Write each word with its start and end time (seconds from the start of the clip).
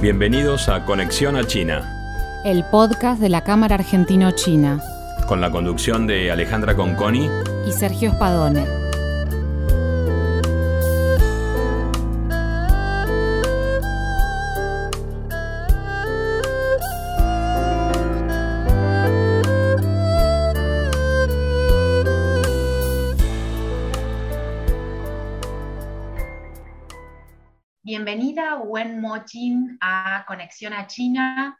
Bienvenidos 0.00 0.70
a 0.70 0.86
Conexión 0.86 1.36
a 1.36 1.46
China, 1.46 1.82
el 2.42 2.64
podcast 2.64 3.20
de 3.20 3.28
la 3.28 3.44
Cámara 3.44 3.74
Argentino-China, 3.74 4.80
con 5.28 5.42
la 5.42 5.50
conducción 5.50 6.06
de 6.06 6.30
Alejandra 6.30 6.74
Conconi. 6.74 7.28
Y 7.68 7.72
Sergio 7.72 8.10
Spadone. 8.12 8.80
Bienvenida 27.90 28.56
Wen 28.58 29.00
Mochin 29.00 29.76
Conexión 30.24 30.72
a 30.72 30.86
China. 30.86 31.58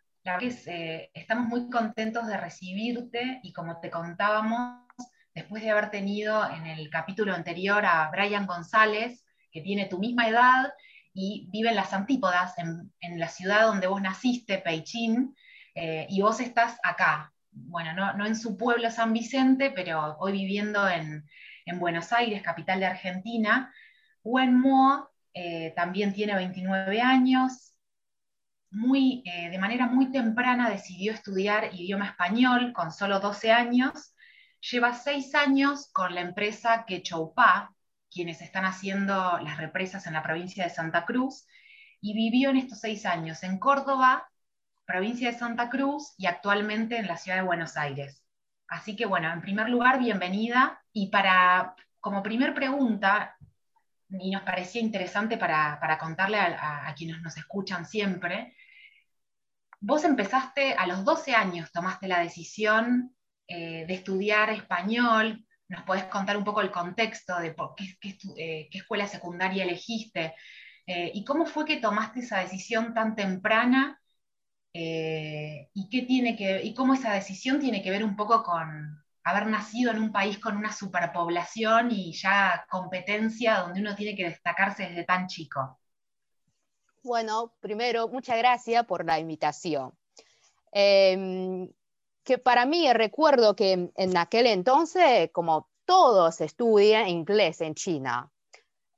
Eh, 0.66 1.10
estamos 1.14 1.46
muy 1.46 1.70
contentos 1.70 2.26
de 2.26 2.36
recibirte 2.36 3.40
y 3.42 3.52
como 3.52 3.80
te 3.80 3.90
contábamos, 3.90 4.86
después 5.34 5.62
de 5.62 5.70
haber 5.70 5.90
tenido 5.90 6.48
en 6.50 6.66
el 6.66 6.90
capítulo 6.90 7.34
anterior 7.34 7.84
a 7.84 8.10
Brian 8.10 8.46
González, 8.46 9.24
que 9.50 9.60
tiene 9.60 9.86
tu 9.86 9.98
misma 9.98 10.28
edad 10.28 10.72
y 11.12 11.48
vive 11.50 11.70
en 11.70 11.76
las 11.76 11.92
antípodas, 11.92 12.54
en, 12.58 13.18
la 13.18 13.28
ciudad 13.28 13.66
donde 13.66 13.86
vos 13.86 14.00
naciste, 14.00 14.58
Peichín, 14.58 15.34
eh, 15.74 16.06
y 16.08 16.20
vos 16.22 16.40
estás 16.40 16.78
acá. 16.82 17.32
Bueno, 17.50 17.94
no, 18.14 18.26
en 18.26 18.36
su 18.36 18.56
pueblo 18.56 18.90
San 18.90 19.12
Vicente, 19.12 19.70
pero 19.70 20.16
hoy 20.18 20.32
viviendo 20.32 20.88
en, 20.88 21.24
en 21.66 21.78
Buenos 21.78 22.12
Aires, 22.12 22.42
capital 22.42 22.80
de 22.80 22.86
Argentina. 22.86 23.72
Wen 24.22 24.58
Mo 24.58 25.08
eh, 25.34 25.72
también 25.76 26.12
tiene 26.12 26.34
29 26.34 27.00
años, 27.00 27.69
muy, 28.70 29.22
eh, 29.26 29.50
de 29.50 29.58
manera 29.58 29.86
muy 29.86 30.10
temprana 30.10 30.70
decidió 30.70 31.12
estudiar 31.12 31.74
idioma 31.74 32.06
español 32.06 32.72
con 32.72 32.92
solo 32.92 33.20
12 33.20 33.52
años, 33.52 34.14
lleva 34.60 34.94
6 34.94 35.34
años 35.34 35.90
con 35.92 36.14
la 36.14 36.20
empresa 36.20 36.84
Quechoupa, 36.86 37.74
quienes 38.10 38.42
están 38.42 38.64
haciendo 38.64 39.38
las 39.38 39.58
represas 39.58 40.06
en 40.06 40.12
la 40.14 40.22
provincia 40.22 40.64
de 40.64 40.70
Santa 40.70 41.04
Cruz, 41.04 41.46
y 42.00 42.14
vivió 42.14 42.50
en 42.50 42.56
estos 42.56 42.80
6 42.80 43.06
años 43.06 43.42
en 43.42 43.58
Córdoba, 43.58 44.28
provincia 44.86 45.30
de 45.30 45.38
Santa 45.38 45.68
Cruz, 45.68 46.14
y 46.16 46.26
actualmente 46.26 46.96
en 46.98 47.06
la 47.06 47.16
ciudad 47.16 47.38
de 47.38 47.44
Buenos 47.44 47.76
Aires. 47.76 48.24
Así 48.68 48.94
que 48.96 49.06
bueno, 49.06 49.32
en 49.32 49.40
primer 49.40 49.68
lugar, 49.68 49.98
bienvenida. 49.98 50.80
Y 50.92 51.08
para, 51.08 51.74
como 51.98 52.22
primer 52.22 52.54
pregunta, 52.54 53.36
y 54.18 54.30
nos 54.30 54.42
parecía 54.42 54.80
interesante 54.80 55.36
para, 55.36 55.98
contarle 55.98 56.38
a, 56.38 56.92
quienes 56.96 57.20
nos 57.22 57.36
escuchan 57.36 57.86
siempre. 57.86 58.54
Vos 59.80 60.04
empezaste 60.04 60.74
a 60.74 60.86
los 60.86 61.04
12 61.04 61.34
años, 61.34 61.72
tomaste 61.72 62.08
la 62.08 62.20
decisión 62.20 63.14
eh, 63.46 63.84
de 63.86 63.94
estudiar 63.94 64.50
español. 64.50 65.46
¿Nos 65.68 65.84
podés 65.84 66.04
contar 66.04 66.36
un 66.36 66.44
poco 66.44 66.60
el 66.60 66.70
contexto 66.70 67.38
de 67.38 67.54
qué, 67.76 68.18
eh, 68.36 68.68
qué, 68.70 68.78
escuela 68.78 69.06
secundaria 69.06 69.64
elegiste? 69.64 70.34
Eh, 70.86 71.12
¿Y 71.14 71.24
cómo 71.24 71.46
fue 71.46 71.64
que 71.64 71.78
tomaste 71.78 72.20
esa 72.20 72.40
decisión 72.40 72.94
tan 72.94 73.14
temprana? 73.14 73.96
¿y, 74.72 75.88
qué 75.90 76.02
tiene 76.02 76.36
que, 76.36 76.62
¿Y 76.62 76.74
cómo 76.74 76.94
esa 76.94 77.12
decisión 77.12 77.58
tiene 77.58 77.82
que 77.82 77.90
ver 77.90 78.04
un 78.04 78.14
poco 78.14 78.44
con, 78.44 79.02
haber 79.24 79.46
nacido 79.46 79.90
en 79.90 79.98
un 80.02 80.12
país 80.12 80.38
con 80.38 80.56
una 80.56 80.72
superpoblación 80.72 81.90
y 81.90 82.12
ya 82.12 82.66
competencia 82.70 83.60
donde 83.60 83.80
uno 83.80 83.94
tiene 83.94 84.16
que 84.16 84.28
destacarse 84.28 84.84
desde 84.84 85.04
tan 85.04 85.26
chico? 85.26 85.78
Bueno, 87.02 87.54
primero, 87.60 88.08
muchas 88.08 88.36
gracias 88.38 88.84
por 88.84 89.04
la 89.04 89.18
invitación. 89.18 89.92
Em, 90.72 91.68
que 92.22 92.38
para 92.38 92.66
mí 92.66 92.92
recuerdo 92.92 93.56
que 93.56 93.90
en 93.94 94.16
aquel 94.16 94.46
entonces, 94.46 95.30
como 95.32 95.70
todos 95.84 96.40
estudian 96.40 97.08
inglés 97.08 97.60
en 97.62 97.74
China, 97.74 98.30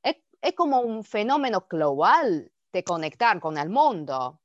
es, 0.03 0.17
como 0.57 0.81
un 0.81 1.05
fenómeno 1.05 1.67
global 1.71 2.51
de 2.73 2.85
conectar 2.85 3.39
con 3.41 3.57
el 3.57 3.71
mundo. 3.71 4.41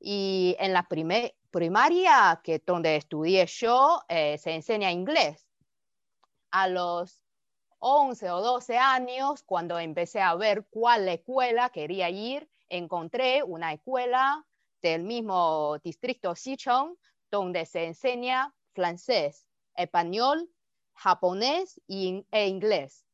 Y 0.00 0.56
en 0.58 0.72
la 0.72 0.82
primer, 0.88 1.35
primaria, 1.56 2.38
que 2.44 2.58
donde 2.58 2.96
estudié 2.96 3.46
yo, 3.46 4.02
eh, 4.10 4.36
se 4.36 4.54
enseña 4.54 4.92
inglés. 4.92 5.48
A 6.50 6.68
los 6.68 7.22
11 7.78 8.30
o 8.30 8.42
12 8.42 8.76
años, 8.76 9.42
cuando 9.42 9.78
empecé 9.78 10.20
a 10.20 10.34
ver 10.34 10.66
cuál 10.68 11.08
escuela 11.08 11.70
quería 11.70 12.10
ir, 12.10 12.46
encontré 12.68 13.42
una 13.42 13.72
escuela 13.72 14.44
del 14.82 15.04
mismo 15.04 15.78
distrito 15.82 16.34
Sichuan, 16.34 16.94
donde 17.30 17.64
se 17.64 17.86
enseña 17.86 18.54
francés, 18.74 19.48
español, 19.74 20.50
japonés 20.92 21.80
e 21.88 22.48
inglés. 22.48 23.06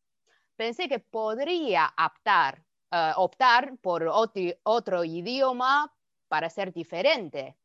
Pensé 0.56 0.88
que 0.88 0.98
podría 0.98 1.94
optar, 1.96 2.64
eh, 2.90 3.76
por 3.80 4.02
otro 4.64 5.04
idioma 5.04 5.94
para 6.26 6.50
ser 6.50 6.72
diferente 6.72 7.56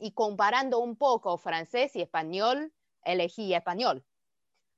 y 0.00 0.12
comparando 0.12 0.78
un 0.78 0.96
poco 0.96 1.38
francés 1.38 1.96
y 1.96 2.02
español, 2.02 2.72
elegí 3.04 3.54
español. 3.54 4.04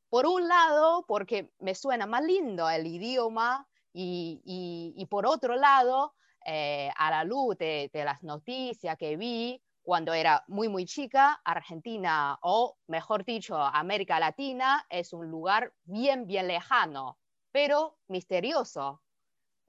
Por 0.08 0.26
un 0.26 0.48
lado, 0.48 1.04
porque 1.06 1.53
me 1.60 1.75
suena 1.75 2.06
más 2.06 2.25
lindo 2.25 2.69
el 2.69 2.86
idioma 2.86 3.69
y, 3.92 5.06
por 5.10 5.26
otro 5.26 5.56
lado, 5.56 6.14
eh, 6.44 6.91
a 6.97 7.10
la 7.10 7.25
luz 7.25 7.56
de, 7.59 7.91
las 7.92 8.22
noticias 8.22 8.97
que 8.97 9.16
vi 9.16 9.62
cuando 9.82 10.12
era 10.12 10.44
muy, 10.48 10.69
muy 10.69 10.84
chica, 10.84 11.41
Argentina, 11.44 12.38
o 12.42 12.76
mejor 12.86 13.25
dicho, 13.25 13.56
América 13.56 14.20
Latina, 14.20 14.84
es 14.88 15.12
un 15.12 15.30
lugar 15.30 15.72
bien, 15.84 16.26
bien 16.26 16.48
lejano, 16.48 17.19
pero 17.50 17.98
misterioso. 18.09 19.03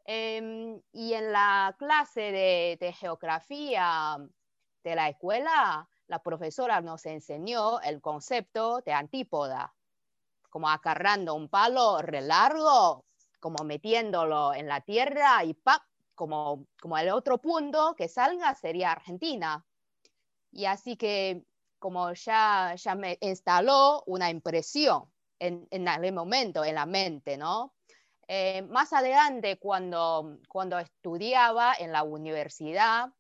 Em, 0.05 0.81
y 0.91 1.13
en 1.13 1.31
la 1.31 1.75
clase 1.77 2.31
de, 2.31 2.77
de 2.79 2.93
geografía 2.93 4.17
de 4.83 4.95
la 4.95 5.09
escuela, 5.09 5.87
la 6.07 6.19
profesora 6.19 6.81
nos 6.81 7.05
enseñó 7.05 7.79
el 7.81 8.01
concepto 8.01 8.81
de 8.81 8.93
antípoda, 8.93 9.73
como 10.49 10.69
acarrando 10.69 11.35
un 11.35 11.47
palo 11.47 12.01
re 12.01 12.21
largo, 12.21 13.05
como 13.39 13.63
metiéndolo 13.63 14.53
en 14.53 14.67
la 14.67 14.81
tierra 14.81 15.43
y 15.43 15.53
¡pap! 15.53 15.81
Como, 16.15 16.67
como 16.79 16.97
el 16.97 17.09
otro 17.09 17.39
punto 17.39 17.95
que 17.95 18.07
salga 18.07 18.53
sería 18.53 18.91
Argentina. 18.91 19.65
Y 20.51 20.65
así 20.65 20.95
que 20.95 21.43
como 21.79 22.13
ya, 22.13 22.75
ya 22.75 22.93
me 22.93 23.17
instaló 23.21 24.03
una 24.05 24.29
impresión 24.29 25.11
en, 25.39 25.67
en 25.71 25.87
aquel 25.87 26.13
momento 26.13 26.63
en 26.63 26.75
la 26.75 26.85
mente, 26.85 27.37
¿no? 27.37 27.73
Eh, 28.27 28.61
más 28.61 28.93
adelante, 28.93 29.57
cuando, 29.57 30.37
cuando 30.47 30.77
estudiaba 30.77 31.73
en 31.77 31.91
la 31.91 32.03
universidad, 32.03 33.11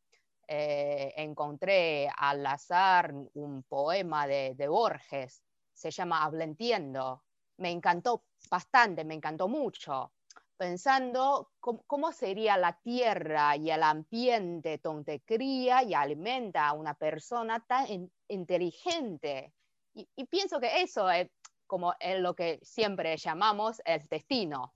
eh, 0.53 1.13
encontré 1.15 2.09
al 2.13 2.45
azar 2.45 3.13
un 3.35 3.63
poema 3.63 4.27
de, 4.27 4.67
Borges, 4.67 5.41
se 5.71 5.91
llama 5.91 6.25
Habla 6.25 6.43
Entiendo. 6.43 7.23
Me 7.55 7.71
encantó 7.71 8.25
bastante, 8.49 9.05
me 9.05 9.13
encantó 9.13 9.47
mucho, 9.47 10.11
pensando 10.57 11.51
cómo, 11.61 12.11
sería 12.11 12.57
la 12.57 12.77
tierra 12.81 13.55
y 13.55 13.71
el 13.71 13.81
ambiente 13.81 14.77
donde 14.83 15.21
cría 15.21 15.83
y 15.83 15.93
alimenta 15.93 16.67
a 16.67 16.73
una 16.73 16.95
persona 16.95 17.65
tan 17.65 18.11
inteligente. 18.27 19.53
Y, 19.93 20.25
pienso 20.25 20.59
que 20.59 20.81
eso 20.81 21.09
es 21.09 21.29
como 21.65 21.93
es 21.97 22.19
lo 22.19 22.35
que 22.35 22.59
siempre 22.61 23.15
llamamos 23.15 23.81
el 23.85 24.05
destino. 24.09 24.73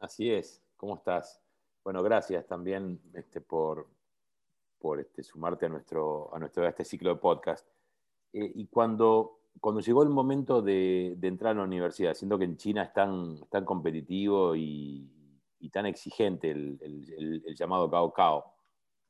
Así 0.00 0.32
es, 0.32 0.64
¿cómo 0.76 0.96
estás? 0.96 1.40
Bueno, 1.84 2.02
gracias 2.02 2.44
también 2.48 3.00
este, 3.14 3.40
por, 3.40 3.86
por 4.86 5.00
este, 5.00 5.24
sumarte 5.24 5.66
a 5.66 5.68
nuestro, 5.68 6.32
a 6.32 6.38
nuestro 6.38 6.64
este 6.64 6.84
ciclo 6.84 7.10
de 7.10 7.16
podcast. 7.16 7.66
Eh, 8.32 8.52
y 8.54 8.68
cuando, 8.68 9.40
cuando 9.60 9.80
llegó 9.80 10.04
el 10.04 10.10
momento 10.10 10.62
de, 10.62 11.18
entrar 11.22 11.56
a 11.56 11.58
la 11.58 11.64
universidad, 11.64 12.14
siento 12.14 12.38
que 12.38 12.44
en 12.44 12.56
China 12.56 12.84
es 12.84 12.92
tan, 12.92 13.40
tan 13.48 13.64
competitivo 13.64 14.54
y, 14.54 15.10
tan 15.72 15.86
exigente 15.86 16.52
el, 16.52 17.42
llamado 17.58 17.90
Cao 17.90 18.12
Cao. 18.12 18.44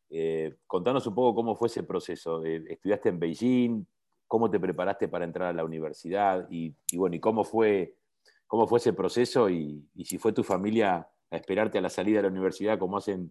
Eh, 0.08 0.56
contanos 0.66 1.06
un 1.06 1.14
poco 1.14 1.34
cómo 1.34 1.54
fue 1.54 1.68
ese 1.68 1.82
proceso. 1.82 2.42
Eh, 2.42 2.64
¿Estudiaste 2.70 3.10
en 3.10 3.20
Beijing? 3.20 3.84
¿Cómo 4.26 4.50
te 4.50 4.58
preparaste 4.58 5.08
para 5.08 5.26
entrar 5.26 5.48
a 5.48 5.52
la 5.52 5.62
universidad? 5.62 6.48
Y, 6.50 6.74
bueno, 6.94 7.16
¿y 7.16 7.20
cómo 7.20 7.44
fue, 7.44 7.98
cómo 8.46 8.66
fue 8.66 8.78
ese 8.78 8.94
proceso? 8.94 9.50
Y, 9.50 9.86
y 9.94 10.06
si 10.06 10.16
fue 10.16 10.32
tu 10.32 10.42
familia 10.42 11.06
a 11.30 11.36
esperarte 11.36 11.76
a 11.76 11.82
la 11.82 11.90
salida 11.90 12.16
de 12.16 12.22
la 12.22 12.30
universidad 12.30 12.78
como 12.78 12.96
hacen 12.96 13.30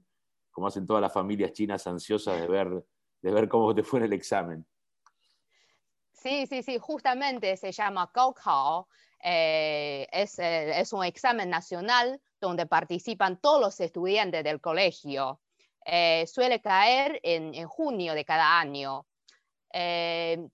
como 0.56 0.68
hacen 0.68 0.88
todas 0.88 1.02
las 1.02 1.12
familias 1.12 1.52
chinas 1.52 1.86
ansiosas 1.86 2.40
de 2.40 2.48
ver, 2.48 2.70
de 3.22 3.32
ver 3.32 3.50
cómo 3.50 3.76
te 3.76 3.84
fue 3.84 4.00
en 4.00 4.06
el 4.06 4.14
examen. 4.14 4.66
Sí, 6.14 6.48
sí, 6.48 6.64
sí, 6.64 6.78
justamente 6.80 7.58
se 7.58 7.74
llama 7.74 8.10
Gaokao. 8.14 8.88
Eh, 9.22 10.08
es, 10.14 10.40
eh, 10.40 10.80
es, 10.80 10.94
un 10.94 11.04
examen 11.04 11.50
nacional 11.50 12.22
donde 12.40 12.66
participan 12.68 13.38
todos 13.42 13.60
los 13.60 13.80
estudiantes 13.82 14.46
del 14.46 14.62
colegio. 14.62 15.42
eh, 15.86 16.26
suele 16.26 16.62
caer 16.62 17.20
en, 17.22 17.68
junio 17.68 18.14
de 18.14 18.24
cada 18.24 18.58
año. 18.58 19.06
Eh, 19.74 20.48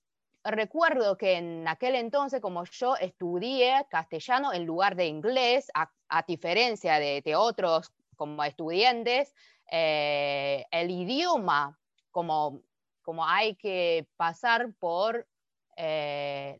recuerdo 0.43 1.15
que 1.15 1.37
en 1.37 1.67
aquel 1.67 1.95
entonces, 1.95 2.41
como 2.41 2.63
yo 2.65 2.95
estudié 2.97 3.85
castellano 3.89 4.51
en 4.51 4.65
lugar 4.65 4.95
de 4.95 5.05
inglés, 5.05 5.71
a, 5.75 5.91
diferencia 6.27 6.97
de, 6.99 7.35
otros 7.35 7.91
como 8.17 8.43
estudiantes, 8.43 9.33
eh, 9.71 10.65
el 10.69 10.91
idioma, 10.91 11.79
como, 12.11 12.61
como 13.01 13.25
hay 13.25 13.55
que 13.55 14.07
pasar 14.17 14.73
por 14.75 15.27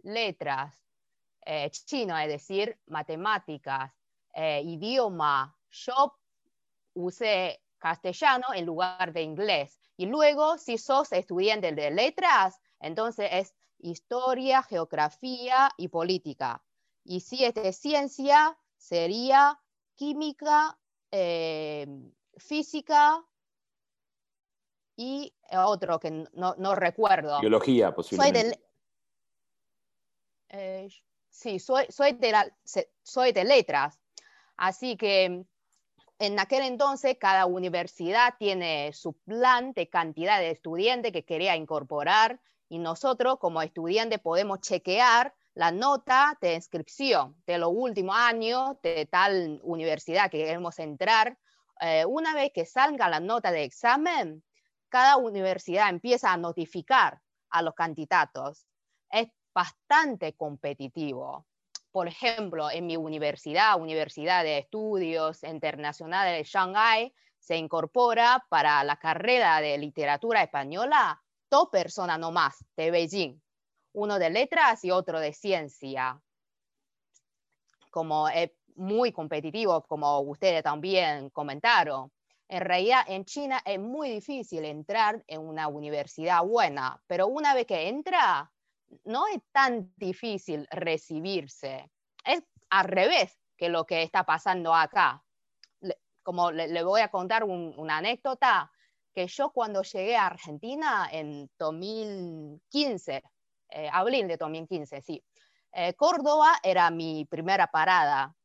letras, 0.04 0.84
chino, 1.70 2.18
es 2.18 2.28
decir, 2.28 2.80
matemáticas, 2.88 3.94
idioma, 4.64 5.56
yo 5.70 6.18
usé 6.96 7.62
castellano 7.78 8.48
en 8.54 8.66
lugar 8.66 9.14
de 9.14 9.22
inglés. 9.22 9.78
Y 9.98 10.06
luego, 10.06 10.58
si 10.58 10.78
sos 10.78 11.12
estudiante 11.12 11.72
de 11.72 11.92
letras, 11.92 12.60
entonces 12.80 13.30
es 13.32 13.54
historia, 13.80 14.64
geografía 14.64 15.72
y 15.78 15.88
política. 15.90 16.64
Y 17.04 17.22
si 17.22 17.44
es 17.44 17.54
de 17.54 17.74
ciencia, 17.74 18.58
sería 18.78 19.60
química, 19.96 20.80
eh, 21.12 21.88
física 22.42 23.24
y 24.96 25.34
otro 25.52 26.00
que 26.00 26.26
no, 26.34 26.76
recuerdo. 26.76 27.40
Biología, 27.40 27.94
posiblemente. 27.94 28.60
Eh, 30.50 30.90
sí, 31.30 31.60
soy, 31.60 31.86
soy, 31.90 32.14
de 32.14 32.32
la, 32.32 32.58
soy 33.04 33.32
de 33.32 33.44
letras. 33.44 34.00
Así 34.58 34.98
que 34.98 35.46
en 36.20 36.40
aquel 36.40 36.64
entonces 36.64 37.18
cada 37.20 37.46
universidad 37.46 38.36
tiene 38.38 38.94
su 38.94 39.14
plan 39.14 39.74
de 39.74 39.90
cantidad 39.90 40.40
de 40.40 40.52
estudiantes 40.52 41.12
que 41.12 41.26
quería 41.26 41.56
incorporar 41.56 42.40
y 42.70 42.78
nosotros 42.78 43.40
como 43.40 43.62
estudiantes 43.62 44.20
podemos 44.20 44.62
chequear 44.62 45.34
la 45.56 45.72
nota 45.72 46.38
de 46.40 46.54
inscripción 46.54 47.36
de 47.46 47.58
los 47.58 47.72
últimos 47.74 48.16
años 48.16 48.78
de 48.84 49.06
tal 49.08 49.60
universidad 49.64 50.30
que 50.30 50.38
queremos 50.46 50.78
entrar. 50.80 51.38
Eh, 51.82 52.06
una 52.06 52.34
vez 52.34 52.52
que 52.54 52.66
salga 52.66 53.10
la 53.10 53.20
nota 53.20 53.52
de 53.52 53.64
examen, 53.64 54.44
cada 54.90 55.18
universidad 55.18 55.90
empieza 55.90 56.32
a 56.32 56.38
notificar 56.38 57.22
a 57.50 57.62
los 57.62 57.74
candidatos. 57.74 58.66
Es 59.10 59.28
bastante 59.54 60.34
competitivo 60.36 61.46
por 61.92 62.08
ejemplo, 62.08 62.72
en 62.72 62.88
mi 62.88 62.96
universidad, 62.96 63.80
Universidad 63.80 64.44
de 64.44 64.60
Estudios 64.60 65.44
Internacionales 65.44 66.38
de 66.38 66.44
Shanghái, 66.50 67.14
se 67.38 67.58
incorpora 67.58 68.46
para 68.50 68.84
la 68.84 68.98
carrera 68.98 69.60
de 69.62 69.78
literatura 69.78 70.42
española 70.44 71.22
dos 71.50 71.68
personas 71.70 72.18
nomás 72.18 72.64
de 72.78 72.92
Beijing, 72.92 73.42
uno 73.94 74.20
de 74.20 74.30
letras 74.30 74.86
y 74.86 74.92
otro 74.92 75.20
de 75.20 75.34
ciencia. 75.34 76.22
Como 77.90 78.30
es 78.30 78.52
muy 78.76 79.12
competitivo, 79.12 79.82
como 79.84 80.20
ustedes 80.22 80.64
también 80.64 81.30
comentaron. 81.30 82.12
En 82.48 82.62
realidad, 82.62 83.04
en 83.08 83.26
China 83.26 83.62
es 83.66 83.80
muy 83.80 84.10
difícil 84.10 84.66
entrar 84.66 85.24
en 85.28 85.42
una 85.42 85.68
universidad 85.68 86.44
buena, 86.44 87.02
pero 87.08 87.28
una 87.28 87.54
vez 87.54 87.66
que 87.66 87.88
entra, 87.88 88.52
no 89.06 89.28
es 89.28 89.40
tan 89.52 89.94
difícil 89.96 90.68
recibirse. 90.70 91.90
Es 92.26 92.44
al 92.70 92.86
revés 92.86 93.38
que 93.58 93.70
lo 93.70 93.86
que 93.86 94.04
está 94.04 94.24
pasando 94.26 94.74
acá. 94.74 95.24
como 96.24 96.52
le, 96.52 96.84
voy 96.84 97.02
a 97.02 97.10
contar 97.10 97.44
una 97.44 97.98
anécdota, 97.98 98.72
que 99.14 99.28
yo 99.28 99.52
cuando 99.52 99.82
llegué 99.82 100.16
a 100.16 100.28
Argentina 100.28 101.10
en 101.12 101.50
2015, 101.58 103.24
eh, 103.70 103.90
abril 103.92 104.28
de 104.28 104.38
2015, 104.38 105.02
sí, 105.02 105.24
eh, 105.74 105.94
Córdoba 105.94 106.60
era 106.64 106.90
mi 106.92 107.26
primera 107.26 107.68
parada. 107.68 108.36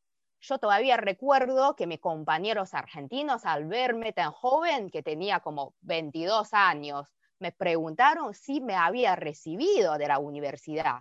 Yo 0.48 0.58
todavía 0.58 0.96
recuerdo 0.96 1.74
que 1.74 1.88
mis 1.88 1.98
compañeros 1.98 2.72
argentinos, 2.72 3.44
al 3.44 3.64
verme 3.64 4.12
tan 4.12 4.30
joven, 4.30 4.90
que 4.90 5.02
tenía 5.02 5.40
como 5.40 5.74
22 5.80 6.54
años, 6.54 7.12
me 7.40 7.50
preguntaron 7.50 8.32
si 8.32 8.60
me 8.60 8.76
había 8.76 9.16
recibido 9.16 9.98
de 9.98 10.06
la 10.06 10.20
universidad. 10.20 11.00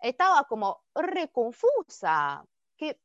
Estaba 0.00 0.44
como 0.48 0.82
reconfusa. 0.96 2.44
¿Qué, 2.76 2.98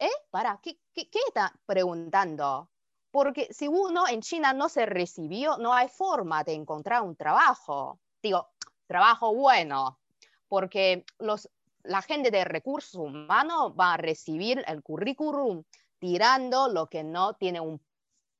¿Eh? 0.00 0.10
Para, 0.30 0.58
¿qué, 0.60 0.80
qué, 0.92 1.08
qué 1.08 1.20
está 1.28 1.52
preguntando? 1.64 2.68
Porque 3.12 3.46
si 3.52 3.68
uno 3.68 4.08
en 4.08 4.20
China 4.20 4.52
no 4.52 4.68
se 4.68 4.84
recibió, 4.84 5.58
no 5.58 5.72
hay 5.72 5.88
forma 5.88 6.42
de 6.42 6.54
encontrar 6.54 7.02
un 7.02 7.14
trabajo. 7.14 8.00
Digo, 8.20 8.48
trabajo 8.88 9.32
bueno, 9.32 10.00
porque 10.48 11.04
los, 11.20 11.48
la 11.88 12.02
gente 12.02 12.30
de 12.30 12.44
recursos 12.44 12.94
humanos 12.94 13.72
va 13.78 13.94
a 13.94 13.96
recibir 13.96 14.62
el 14.66 14.82
currículum 14.82 15.64
tirando 15.98 16.68
lo 16.68 16.86
que 16.86 17.02
no 17.02 17.34
tiene 17.34 17.60
un 17.60 17.80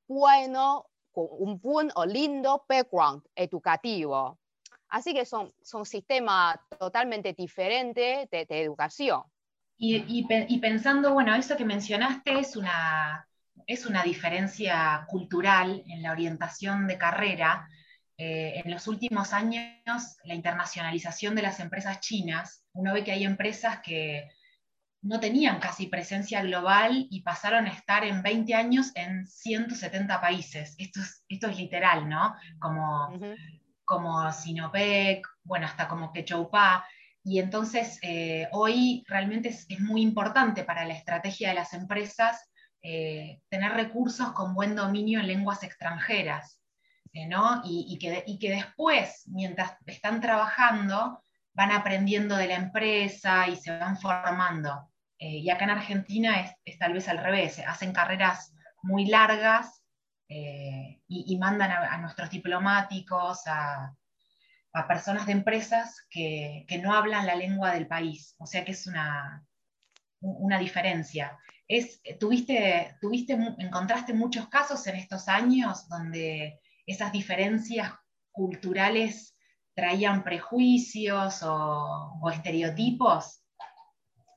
bueno 0.07 0.87
un 1.15 1.61
buen 1.61 1.91
o 1.95 2.07
lindo 2.07 2.65
background 2.69 3.23
educativo. 3.35 4.39
Así 4.89 5.13
que 5.13 5.25
son, 5.25 5.53
son 5.63 5.85
sistemas 5.85 6.57
totalmente 6.79 7.33
diferentes 7.33 8.31
de, 8.31 8.47
educación. 8.49 9.23
Y, 9.77 10.59
pensando, 10.61 11.13
bueno, 11.13 11.35
eso 11.35 11.57
que 11.57 11.65
mencionaste 11.65 12.39
es 12.39 12.57
una, 12.57 13.27
es 13.67 13.87
una 13.87 14.03
diferencia 14.03 15.05
cultural 15.09 15.83
en 15.89 16.03
la 16.03 16.13
orientación 16.13 16.87
de 16.87 16.99
carrera. 16.99 17.69
Eh, 18.21 18.61
en 18.65 18.71
los 18.71 18.89
últimos 18.89 19.33
años, 19.33 20.17
la 20.25 20.35
internacionalización 20.35 21.37
de 21.37 21.43
las 21.43 21.61
empresas 21.61 22.01
chinas, 22.01 22.67
uno 22.73 22.93
ve 22.93 23.05
que 23.05 23.13
hay 23.13 23.25
empresas 23.25 23.79
que 23.81 24.29
no 25.03 25.21
tenían 25.21 25.61
casi 25.61 25.87
presencia 25.87 26.43
global 26.43 27.07
y 27.11 27.23
pasaron 27.23 27.67
a 27.67 27.73
estar 27.73 28.05
en 28.05 28.21
20 28.23 28.55
años 28.55 28.91
en 28.97 29.25
170 29.25 30.21
países. 30.21 30.75
Esto 30.79 31.01
es, 31.01 31.25
esto 31.29 31.47
es 31.47 31.57
literal, 31.57 32.09
¿no? 32.09 32.35
Como, 32.59 33.09
como 33.85 34.33
Sinopec, 34.33 35.25
bueno, 35.45 35.67
hasta 35.67 35.87
como 35.87 36.13
Quechoupa. 36.13 36.85
Y 37.23 37.39
entonces 37.39 38.01
eh, 38.03 38.49
hoy 38.51 39.05
realmente 39.07 39.51
es, 39.51 39.81
muy 39.81 40.03
importante 40.03 40.65
para 40.65 40.85
la 40.85 40.95
estrategia 40.95 41.51
de 41.51 41.55
las 41.55 41.73
empresas 41.73 42.51
eh, 42.83 43.41
tener 43.49 43.73
recursos 43.73 44.33
con 44.33 44.55
buen 44.55 44.75
dominio 44.75 45.21
en 45.21 45.29
lenguas 45.29 45.63
extranjeras, 45.63 46.58
Y, 47.65 47.99
que, 47.99 48.51
después, 48.51 49.25
mientras 49.27 49.77
están 49.87 50.21
trabajando, 50.21 51.25
van 51.53 51.73
aprendiendo 51.73 52.37
de 52.37 52.47
la 52.47 52.55
empresa 52.55 53.49
y 53.49 53.57
se 53.57 53.77
van 53.77 53.99
formando. 53.99 54.91
Eh, 55.19 55.39
y 55.39 55.51
acá 55.51 55.65
en 55.65 55.71
Argentina 55.71 56.55
es, 56.65 56.79
tal 56.79 56.93
vez 56.93 57.09
al 57.09 57.19
revés, 57.19 57.59
hacen 57.67 57.93
carreras 57.93 58.55
muy 58.83 59.07
largas 59.07 59.83
eh, 60.29 61.01
y, 61.09 61.37
mandan 61.39 61.73
a, 61.73 61.99
nuestros 61.99 62.31
diplomáticos, 62.31 63.41
a, 63.47 63.95
personas 64.87 65.27
de 65.27 65.33
empresas 65.33 66.07
que, 66.09 66.65
no 66.81 66.95
hablan 66.95 67.27
la 67.27 67.35
lengua 67.35 67.73
del 67.73 67.89
país. 67.89 68.37
O 68.39 68.47
sea 68.47 68.65
que 68.65 68.73
es 68.73 68.87
una, 68.87 69.45
una 70.21 70.59
diferencia. 70.59 71.37
Es, 71.67 72.01
tuviste, 72.21 72.97
tuviste, 73.01 73.33
¿Encontraste 73.59 74.15
muchos 74.15 74.49
casos 74.49 74.87
en 74.87 74.97
estos 74.97 75.27
años 75.27 75.89
donde 75.89 76.61
esas 76.89 77.13
diferencias 77.13 77.93
culturales 78.33 79.37
traían 79.75 80.25
prejuicios 80.25 81.43
o, 81.45 82.31
estereotipos? 82.33 83.45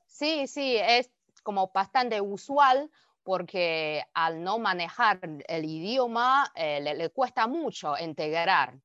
Sí, 0.06 0.46
sí, 0.46 0.76
es 0.76 1.10
como 1.42 1.72
bastante 1.74 2.20
usual 2.20 2.90
porque 3.24 4.04
al 4.14 4.42
no 4.42 4.58
manejar 4.58 5.18
el 5.48 5.64
idioma 5.64 6.52
eh, 6.54 6.80
le, 6.80 7.08
cuesta 7.10 7.46
mucho 7.46 7.94
integrar. 7.98 8.78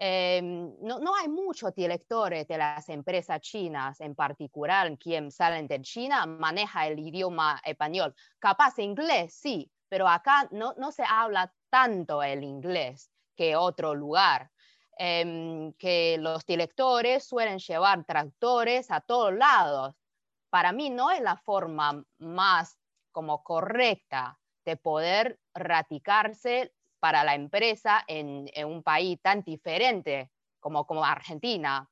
Em, 0.00 0.74
no, 0.80 1.14
hay 1.16 1.28
muchos 1.28 1.74
directores 1.74 2.46
de 2.46 2.58
las 2.58 2.88
empresas 2.88 3.40
chinas, 3.40 4.00
en 4.00 4.14
particular 4.14 4.96
quien 4.98 5.30
salen 5.30 5.66
de 5.66 5.80
China, 5.82 6.26
maneja 6.26 6.86
el 6.86 6.98
idioma 6.98 7.60
español. 7.64 8.14
Capaz 8.38 8.78
inglés, 8.78 9.34
sí, 9.34 9.70
pero 9.88 10.08
acá 10.08 10.48
no, 10.50 10.74
no 10.76 10.92
se 10.92 11.02
habla 11.02 11.52
tanto 11.70 12.22
el 12.22 12.42
inglés 12.44 13.10
que 13.36 13.56
otro 13.56 13.94
lugar. 13.94 14.50
Em, 15.00 15.72
que 15.74 16.16
los 16.18 16.44
directores 16.44 17.22
suelen 17.22 17.60
llevar 17.60 18.04
tractores 18.04 18.90
a 18.90 19.00
todos 19.00 19.32
lados. 19.32 19.94
Para 20.50 20.72
mí 20.72 20.90
no 20.90 21.12
es 21.12 21.20
la 21.20 21.36
forma 21.36 22.04
más 22.18 22.76
como 23.12 23.44
correcta 23.44 24.40
de 24.64 24.76
poder 24.76 25.38
raticarse 25.54 26.74
para 26.98 27.22
la 27.22 27.36
empresa 27.36 28.02
en, 28.08 28.50
un 28.66 28.82
país 28.82 29.20
tan 29.22 29.42
diferente 29.42 30.32
como, 30.58 30.84
como 30.84 31.04
Argentina, 31.04 31.88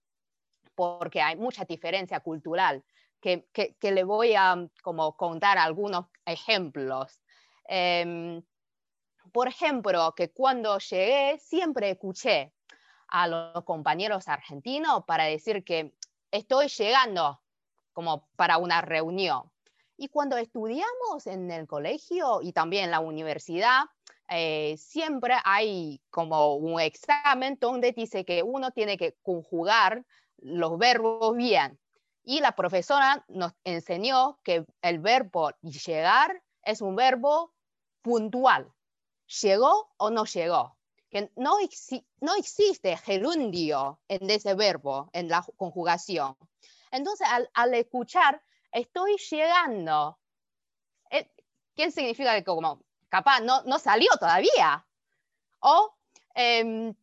porque 0.74 1.22
hay 1.22 1.36
mucha 1.36 1.64
diferencia 1.64 2.18
cultural, 2.18 2.84
que, 3.20 3.46
que, 3.52 3.92
le 3.92 4.02
voy 4.02 4.34
a 4.34 4.68
como 4.82 5.16
contar 5.16 5.58
algunos 5.58 6.06
ejemplos. 6.24 7.20
Em, 7.68 8.42
por 9.36 9.48
ejemplo, 9.48 10.14
que 10.16 10.30
cuando 10.30 10.78
llegué 10.78 11.38
siempre 11.38 11.90
escuché 11.90 12.54
a 13.08 13.28
los 13.28 13.64
compañeros 13.64 14.28
argentinos 14.28 15.04
para 15.04 15.24
decir 15.24 15.62
que 15.62 15.92
estoy 16.30 16.68
llegando 16.68 17.42
como 17.92 18.30
para 18.36 18.56
una 18.56 18.80
reunión. 18.80 19.52
Y 19.98 20.08
cuando 20.08 20.38
estudiamos 20.38 21.26
en 21.26 21.50
el 21.50 21.66
colegio 21.66 22.40
y 22.40 22.54
también 22.54 22.84
en 22.84 22.92
la 22.92 23.00
universidad, 23.00 23.82
eh, 24.30 24.74
siempre 24.78 25.34
hay 25.44 26.00
como 26.08 26.54
un 26.54 26.80
examen 26.80 27.58
donde 27.60 27.92
dice 27.92 28.24
que 28.24 28.42
uno 28.42 28.70
tiene 28.70 28.96
que 28.96 29.18
conjugar 29.20 30.02
los 30.38 30.78
verbos 30.78 31.36
bien. 31.36 31.78
Y 32.24 32.40
la 32.40 32.52
profesora 32.52 33.22
nos 33.28 33.52
enseñó 33.64 34.38
que 34.42 34.64
el 34.80 34.98
verbo 34.98 35.50
llegar 35.60 36.42
es 36.62 36.80
un 36.80 36.96
verbo 36.96 37.52
puntual. 38.00 38.72
¿Llegó 39.42 39.92
o 39.96 40.10
no 40.10 40.24
llegó? 40.24 40.76
Que 41.10 41.30
no, 41.36 41.56
no 42.20 42.34
existe 42.36 42.96
gerundio 42.96 44.00
en 44.08 44.28
ese 44.30 44.54
verbo, 44.54 45.10
en 45.12 45.28
la 45.28 45.44
conjugación. 45.56 46.36
Entonces, 46.90 47.26
al, 47.54 47.74
escuchar, 47.74 48.42
estoy 48.72 49.16
llegando, 49.30 50.18
eh, 51.10 51.30
¿qué 51.74 51.90
significa 51.90 52.34
que 52.34 52.44
como 52.44 52.82
capaz 53.08 53.40
no, 53.40 53.62
no 53.64 53.78
salió 53.78 54.10
todavía? 54.18 54.86
O 55.60 55.94
em, 56.34 56.94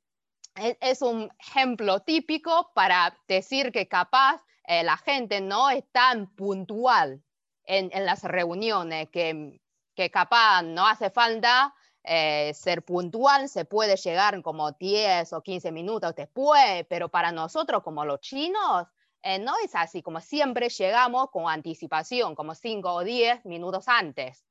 e, 0.55 0.77
es 0.81 1.01
un 1.01 1.31
ejemplo 1.39 2.01
típico 2.01 2.71
para 2.73 3.17
decir 3.27 3.71
que 3.71 3.87
capaz 3.87 4.41
eh, 4.65 4.83
la 4.83 4.97
gente 4.97 5.41
no 5.41 5.69
es 5.69 5.83
tan 5.91 6.33
puntual 6.35 7.23
en, 7.65 7.89
en 7.93 8.05
las 8.05 8.23
reuniones, 8.23 9.09
que, 9.09 9.59
que, 9.95 10.09
capaz 10.09 10.63
no 10.63 10.87
hace 10.87 11.09
falta 11.09 11.73
eh, 12.03 12.53
ser 12.53 12.83
puntual, 12.83 13.49
se 13.49 13.65
puede 13.65 13.95
llegar 13.95 14.41
como 14.41 14.71
10 14.71 15.33
o 15.33 15.41
15 15.41 15.71
minutos 15.71 16.13
después, 16.15 16.85
pero 16.89 17.09
para 17.09 17.31
nosotros 17.31 17.83
como 17.83 18.05
los 18.05 18.19
chinos 18.19 18.87
eh, 19.21 19.39
no 19.39 19.53
es 19.63 19.73
así, 19.75 20.01
como 20.01 20.19
siempre 20.19 20.69
llegamos 20.69 21.29
con 21.31 21.49
anticipación, 21.49 22.35
como 22.35 22.55
5 22.55 22.93
o 22.93 23.03
10 23.03 23.45
minutos 23.45 23.87
antes. 23.87 24.45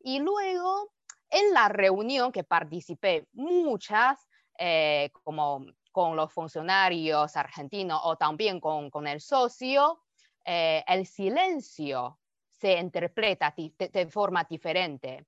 Y 0.00 0.20
luego, 0.20 0.92
en 1.28 1.52
la 1.52 1.68
reunión 1.68 2.32
que 2.32 2.44
participé 2.44 3.26
muchas, 3.32 4.26
eh, 4.58 5.10
como 5.22 5.66
con 5.92 6.16
los 6.16 6.32
funcionarios 6.32 7.36
argentinos 7.36 8.00
o 8.04 8.16
también 8.16 8.60
con, 8.60 8.90
con 8.90 9.06
el 9.06 9.20
socio, 9.20 10.02
eh, 10.44 10.84
el 10.86 11.06
silencio 11.06 12.18
se 12.48 12.78
interpreta 12.78 13.54
de, 13.56 14.06
forma 14.06 14.44
diferente. 14.44 15.26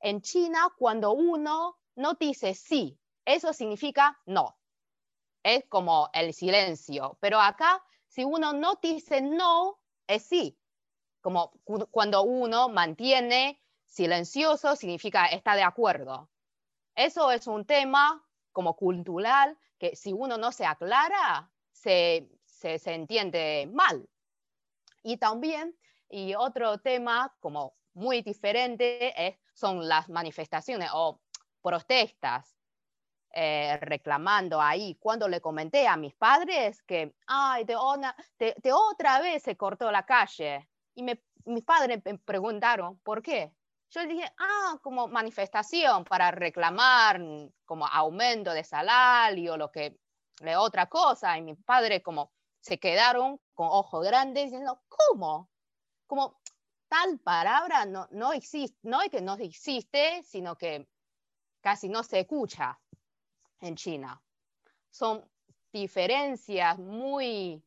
En 0.00 0.20
China, 0.20 0.72
cuando 0.76 1.12
uno 1.12 1.78
no 1.96 2.14
dice 2.14 2.54
sí, 2.54 2.98
eso 3.24 3.52
significa 3.52 4.18
no. 4.26 4.56
Es 5.42 5.64
como 5.68 6.10
el 6.12 6.32
silencio. 6.32 7.18
Pero 7.20 7.40
acá, 7.40 7.84
si 8.06 8.24
uno 8.24 8.52
no 8.52 8.78
dice 8.82 9.20
no, 9.20 9.78
es 10.06 10.22
sí. 10.24 10.58
Como 11.20 11.52
cuando 11.90 12.22
uno 12.22 12.68
mantiene 12.68 13.60
silencioso, 13.84 14.76
significa 14.76 15.26
está 15.26 15.56
de 15.56 15.62
acuerdo. 15.62 16.30
Eso 16.94 17.30
es 17.30 17.46
un 17.46 17.64
tema 17.64 18.24
como 18.52 18.76
cultural, 18.76 19.58
que 19.78 19.94
si 19.94 20.12
uno 20.12 20.38
no 20.38 20.52
se 20.52 20.66
aclara, 20.66 21.50
se, 21.72 22.28
se, 22.44 22.78
se 22.78 22.94
entiende 22.94 23.68
mal. 23.72 24.08
Y 25.02 25.16
también, 25.16 25.76
y 26.08 26.34
otro 26.34 26.78
tema 26.78 27.36
como 27.40 27.76
muy 27.94 28.22
diferente 28.22 29.28
es, 29.28 29.36
son 29.58 29.88
las 29.88 30.08
manifestaciones 30.08 30.90
o 30.92 31.20
protestas 31.62 32.56
eh, 33.32 33.76
reclamando 33.82 34.60
ahí. 34.60 34.96
Cuando 35.00 35.28
le 35.28 35.40
comenté 35.40 35.86
a 35.86 35.96
mis 35.96 36.14
padres 36.14 36.82
que, 36.82 37.14
ay, 37.26 37.64
de, 37.64 37.76
de, 38.38 38.72
otra 38.72 39.20
vez 39.20 39.42
se 39.42 39.56
cortó 39.56 39.90
la 39.90 40.04
calle. 40.04 40.68
Y 40.94 41.02
me, 41.02 41.22
mis 41.44 41.64
padres 41.64 42.00
me 42.04 42.18
preguntaron, 42.18 42.98
¿por 43.00 43.22
qué? 43.22 43.52
yo 43.90 44.06
dije, 44.06 44.30
ah, 44.38 44.78
como 44.82 45.08
manifestación 45.08 46.04
para 46.04 46.30
reclamar 46.30 47.20
como 47.64 47.86
aumento 47.86 48.52
de 48.52 48.64
salario, 48.64 49.56
lo 49.56 49.70
que, 49.70 49.98
le 50.40 50.56
otra 50.56 50.86
cosa. 50.86 51.36
Y 51.38 51.42
mi 51.42 51.54
padre 51.54 52.02
como 52.02 52.32
se 52.60 52.78
quedaron 52.78 53.40
con 53.54 53.68
ojos 53.70 54.04
grandes 54.04 54.44
diciendo, 54.44 54.82
¿cómo? 54.88 55.50
Como 56.06 56.37
tal 56.88 57.18
palabra 57.18 57.84
no, 57.86 58.08
no 58.10 58.32
existe, 58.32 58.78
no 58.82 59.02
es 59.02 59.10
que 59.10 59.20
no 59.20 59.36
existe, 59.36 60.22
sino 60.24 60.56
que 60.56 60.88
casi 61.60 61.88
no 61.88 62.02
se 62.02 62.20
escucha 62.20 62.78
en 63.60 63.76
China. 63.76 64.22
Son 64.90 65.24
diferencias 65.72 66.78
muy, 66.78 67.62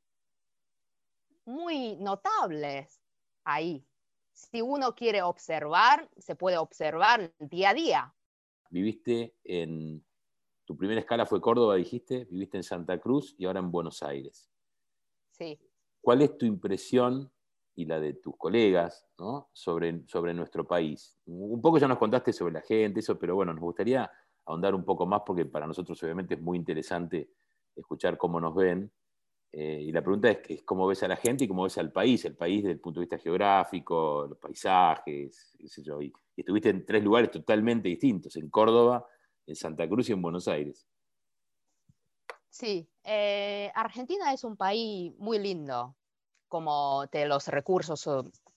muy 1.46 1.96
notables 1.98 3.00
ahí 3.44 3.86
si 4.42 4.62
uno 4.62 4.96
quiere 4.96 5.22
observar, 5.22 6.10
se 6.18 6.36
puede 6.36 6.58
observar 6.58 7.34
día 7.40 7.70
a 7.70 7.74
día. 7.74 8.16
Viviste 8.70 9.36
en, 9.44 10.04
tu 10.66 10.76
primera 10.76 11.00
escala 11.00 11.26
fue 11.26 11.42
Córdoba, 11.42 11.76
dijiste, 11.76 12.26
viviste 12.26 12.58
en 12.58 12.64
Santa 12.64 13.00
Cruz 13.00 13.36
y 13.38 13.46
ahora 13.46 13.60
en 13.60 13.72
Buenos 13.72 14.02
Aires. 14.02 14.50
Sí. 15.32 15.60
¿Cuál 16.02 16.22
es 16.22 16.38
tu 16.38 16.46
impresión 16.46 17.32
y 17.76 17.86
la 17.86 18.00
de 18.00 18.14
tus 18.14 18.36
colegas 18.38 19.06
sobre, 19.54 20.04
sobre 20.08 20.34
nuestro 20.34 20.68
país? 20.68 21.18
Un 21.26 21.62
poco 21.62 21.78
ya 21.78 21.88
nos 21.88 21.98
contaste 21.98 22.34
sobre 22.34 22.54
la 22.54 22.62
gente, 22.62 23.00
eso, 23.00 23.18
pero 23.18 23.36
bueno, 23.36 23.54
nos 23.54 23.62
gustaría 23.62 24.10
ahondar 24.46 24.76
un 24.76 24.84
poco 24.84 25.06
más 25.06 25.22
porque 25.26 25.46
para 25.46 25.68
nosotros 25.68 26.02
obviamente 26.04 26.36
es 26.36 26.42
muy 26.42 26.58
interesante 26.58 27.32
escuchar 27.76 28.18
cómo 28.18 28.40
nos 28.40 28.56
ven 28.56 28.92
eh, 29.54 29.82
y 29.82 29.92
la 29.92 30.02
pregunta 30.02 30.32
es, 30.32 30.64
cómo 30.64 30.88
ves 30.88 31.04
a 31.04 31.10
la 31.10 31.18
gente 31.18 31.44
y 31.44 31.48
cómo 31.48 31.64
ves 31.64 31.78
al 31.78 31.92
país, 31.92 32.24
el 32.24 32.36
país 32.36 32.64
desde 32.64 32.74
el 32.74 32.80
punto 32.80 33.00
de 33.00 33.06
vista 33.06 33.18
geográfico, 33.18 34.28
los 34.30 34.38
paisajes, 34.38 35.54
qué 35.58 35.68
sé 35.68 35.84
yo. 35.84 36.02
Y, 36.02 36.14
estuviste 36.38 36.70
en 36.70 36.86
tres 36.86 37.04
lugares 37.04 37.30
totalmente 37.30 37.90
distintos, 37.90 38.36
en 38.38 38.50
Córdoba, 38.50 39.06
en 39.46 39.56
Santa 39.56 39.88
Cruz 39.88 40.10
y 40.10 40.14
en 40.14 40.22
Buenos 40.22 40.48
Aires. 40.48 40.88
Sí, 42.50 42.90
eh, 43.04 43.72
Argentina 43.76 44.34
es 44.34 44.44
un 44.44 44.56
país 44.56 45.14
muy 45.18 45.38
lindo, 45.38 45.96
como 46.52 47.08
de 47.08 47.26
los 47.28 47.48
recursos 47.48 48.06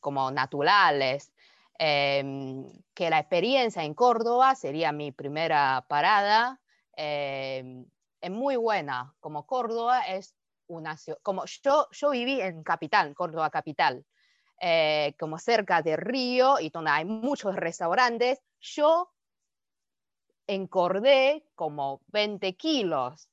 como 0.00 0.32
naturales, 0.32 1.32
em, 1.78 2.66
que 2.92 3.08
la 3.08 3.20
experiencia 3.20 3.84
en 3.84 3.94
Córdoba 3.94 4.56
sería 4.56 4.90
mi 4.90 5.12
primera 5.12 5.86
parada, 5.88 6.60
em, 6.96 7.86
es 8.20 8.30
muy 8.32 8.56
buena, 8.56 9.14
como 9.20 9.46
Córdoba 9.46 10.00
es 10.08 10.34
una 10.66 10.96
como 11.22 11.44
yo, 11.46 11.86
yo 11.92 12.10
viví 12.10 12.40
en 12.40 12.64
Capital, 12.64 13.14
Córdoba 13.14 13.50
Capital, 13.50 14.04
eh, 14.60 15.14
como 15.16 15.38
cerca 15.38 15.80
del 15.80 15.98
río 15.98 16.58
y 16.58 16.70
donde 16.70 16.90
hay 16.90 17.04
muchos 17.04 17.54
restaurantes, 17.54 18.40
yo 18.60 19.12
encordé 20.48 21.44
como 21.54 22.00
20 22.08 22.56
kilos 22.56 23.28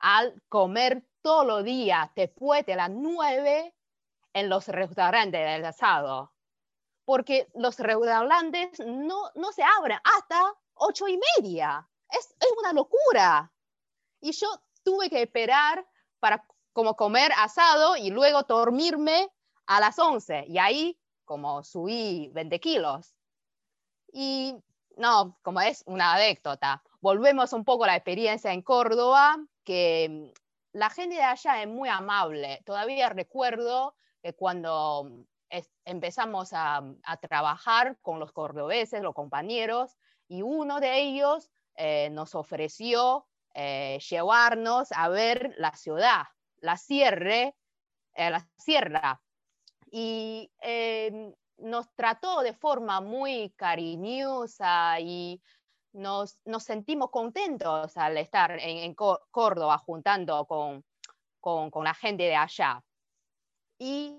al 0.00 0.42
comer 0.48 1.04
todos 1.22 1.46
los 1.46 1.64
días 1.64 2.10
después 2.16 2.66
de 2.66 2.74
las 2.74 2.90
9 2.90 3.72
en 4.32 4.48
los 4.48 4.68
restaurantes 4.68 5.40
del 5.40 5.64
asado. 5.64 6.32
Porque 7.04 7.48
los 7.54 7.78
restaurantes 7.78 8.80
no, 8.80 9.30
no 9.34 9.52
se 9.52 9.62
abren 9.62 9.98
hasta 10.04 10.54
ocho 10.74 11.08
y 11.08 11.18
media. 11.36 11.88
Es, 12.10 12.34
es 12.40 12.52
una 12.58 12.72
locura. 12.72 13.52
Y 14.20 14.32
yo 14.32 14.48
tuve 14.82 15.10
que 15.10 15.22
esperar 15.22 15.86
para 16.18 16.44
como 16.72 16.96
comer 16.96 17.32
asado 17.36 17.96
y 17.96 18.10
luego 18.10 18.42
dormirme 18.44 19.30
a 19.66 19.80
las 19.80 19.98
11 19.98 20.44
y 20.48 20.58
ahí 20.58 20.98
como 21.24 21.62
subí 21.62 22.28
20 22.32 22.60
kilos. 22.60 23.14
Y 24.12 24.56
no, 24.96 25.38
como 25.42 25.60
es 25.60 25.84
una 25.86 26.14
anécdota, 26.14 26.82
volvemos 27.00 27.52
un 27.52 27.64
poco 27.64 27.84
a 27.84 27.88
la 27.88 27.96
experiencia 27.96 28.52
en 28.52 28.62
Córdoba, 28.62 29.36
que 29.64 30.32
la 30.72 30.90
gente 30.90 31.16
de 31.16 31.22
allá 31.22 31.62
es 31.62 31.68
muy 31.68 31.88
amable. 31.88 32.62
Todavía 32.66 33.08
recuerdo 33.10 33.94
que 34.22 34.34
cuando 34.34 35.10
empezamos 35.84 36.50
a, 36.52 36.82
trabajar 37.20 37.98
con 38.00 38.20
los 38.20 38.32
cordobeses, 38.32 39.02
los 39.02 39.14
compañeros, 39.14 39.96
y 40.28 40.42
uno 40.42 40.80
de 40.80 41.00
ellos 41.00 41.50
eh, 41.74 42.08
nos 42.10 42.34
ofreció 42.34 43.26
eh, 43.54 43.98
llevarnos 44.08 44.92
a 44.92 45.08
ver 45.08 45.54
la 45.56 45.72
ciudad 45.72 46.24
la 46.60 46.76
cierre, 46.76 47.56
eh, 48.14 48.30
la 48.30 48.46
sierra, 48.56 49.20
y 49.90 50.50
em, 50.60 51.34
nos 51.58 51.92
trató 51.94 52.42
de 52.42 52.54
forma 52.54 53.00
muy 53.00 53.50
cariñosa 53.56 55.00
y 55.00 55.42
nos, 55.92 56.38
sentimos 56.60 57.10
contentos 57.10 57.96
al 57.96 58.16
estar 58.16 58.56
en, 58.60 58.94
Córdoba 58.94 59.78
juntando 59.78 60.46
con, 60.46 60.84
con, 61.40 61.84
la 61.84 61.94
gente 61.94 62.24
de 62.24 62.36
allá. 62.36 62.82
Y 63.80 64.14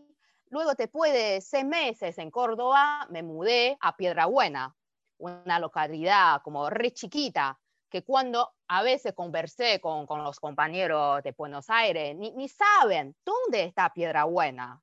luego 0.50 0.74
después 0.74 1.14
de 1.14 1.40
seis 1.40 1.66
meses 1.66 2.18
en 2.18 2.32
Córdoba 2.32 3.06
me 3.12 3.22
mudé 3.22 3.78
a 3.80 3.96
Piedrabuena, 3.96 4.76
una 5.20 5.60
localidad 5.60 6.42
como 6.42 6.68
re 6.72 6.92
chiquita, 6.92 7.60
que 7.88 8.04
cuando 8.04 8.52
a 8.68 8.82
veces 8.82 9.14
conversé 9.14 9.80
con, 9.80 10.08
con 10.08 10.24
los 10.24 10.40
compañeros 10.40 11.22
de 11.22 11.34
Buenos 11.38 11.70
Aires, 11.70 12.16
ni, 12.16 12.32
ni, 12.32 12.50
saben 12.50 13.16
dónde 13.24 13.66
está 13.66 13.94
Piedra 13.94 14.24
Buena. 14.24 14.82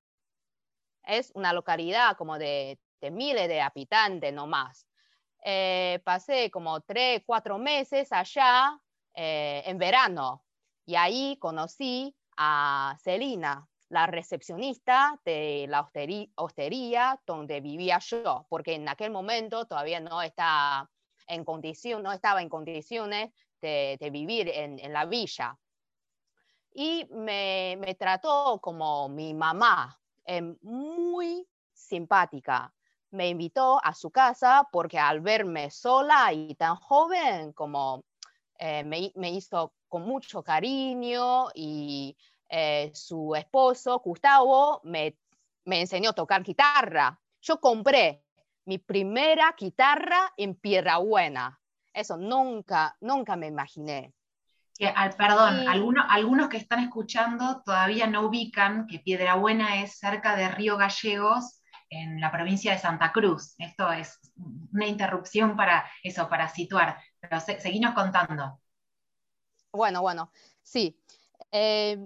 Es 1.02 1.32
una 1.34 1.52
localidad 1.52 2.16
como 2.16 2.38
de, 2.38 2.78
de 3.00 3.10
miles 3.10 3.48
de 3.48 3.60
habitantes 3.60 4.32
no 4.32 4.46
más. 4.46 4.86
Eh, 5.42 6.00
pasé 6.04 6.52
como 6.52 6.82
tres, 6.82 7.22
cuatro 7.26 7.58
meses 7.58 8.12
allá 8.12 8.80
eh, 9.12 9.64
en 9.66 9.76
verano 9.78 10.44
y 10.86 10.94
ahí 10.94 11.36
conocí 11.40 12.14
a 12.36 12.96
Celina, 13.00 13.68
la 13.90 14.06
recepcionista 14.06 15.18
de 15.24 15.66
la 15.68 15.88
hostería, 16.36 17.20
donde 17.26 17.60
vivía 17.60 17.98
yo, 18.00 18.46
porque 18.48 18.74
en 18.74 18.88
aquel 18.88 19.10
momento 19.10 19.66
todavía 19.66 20.00
no, 20.00 20.20
está 20.22 20.88
en 21.26 21.44
condición, 21.44 22.02
no 22.02 22.12
estaba 22.12 22.42
en 22.42 22.48
condiciones 22.48 23.30
de, 23.60 24.08
vivir 24.12 24.48
en, 24.48 24.92
la 24.92 25.06
villa. 25.06 25.58
Y 26.72 27.06
me, 27.10 27.96
trató 27.98 28.60
como 28.60 29.08
mi 29.08 29.34
mamá, 29.34 29.98
eh, 30.24 30.42
muy 30.62 31.46
simpática. 31.72 32.72
Me 33.10 33.28
invitó 33.28 33.82
a 33.82 33.94
su 33.94 34.10
casa 34.10 34.68
porque 34.70 34.98
al 34.98 35.20
verme 35.20 35.70
sola 35.70 36.32
y 36.32 36.54
tan 36.54 36.76
joven 36.76 37.52
como 37.52 38.04
eh, 38.58 38.84
me, 38.84 39.30
hizo 39.30 39.72
con 39.88 40.02
mucho 40.02 40.42
cariño 40.42 41.46
y 41.54 42.16
eh, 42.48 42.90
su 42.94 43.34
esposo, 43.34 43.98
Gustavo, 44.00 44.80
me, 44.84 45.16
me 45.64 45.80
enseñó 45.80 46.10
a 46.10 46.14
tocar 46.14 46.42
guitarra. 46.42 47.18
Yo 47.40 47.60
compré 47.60 48.22
mi 48.64 48.78
primera 48.78 49.54
guitarra 49.58 50.32
en 50.36 50.58
Buena. 51.04 51.60
Eso 51.92 52.16
nunca, 52.16 52.96
nunca 53.00 53.36
me 53.36 53.46
imaginé. 53.46 54.12
Que, 54.78 54.92
perdón, 55.16 55.66
algunos, 55.68 56.06
algunos 56.08 56.48
que 56.48 56.56
están 56.56 56.80
escuchando 56.80 57.62
todavía 57.64 58.06
no 58.06 58.22
ubican 58.22 58.86
que 58.86 59.00
Piedrabuena 59.00 59.82
es 59.82 59.98
cerca 59.98 60.36
de 60.36 60.48
Río 60.48 60.76
Gallegos, 60.76 61.58
en 61.90 62.20
la 62.20 62.30
provincia 62.30 62.72
de 62.72 62.78
Santa 62.78 63.12
Cruz. 63.12 63.54
Esto 63.58 63.90
es 63.92 64.18
una 64.72 64.86
interrupción 64.86 65.56
para 65.56 65.88
eso, 66.02 66.28
para 66.28 66.48
situar. 66.48 66.98
Pero 67.20 67.40
seguimos 67.40 67.94
contando. 67.94 68.60
Bueno, 69.72 70.02
bueno, 70.02 70.30
sí. 70.62 70.98
Eh, 71.50 71.98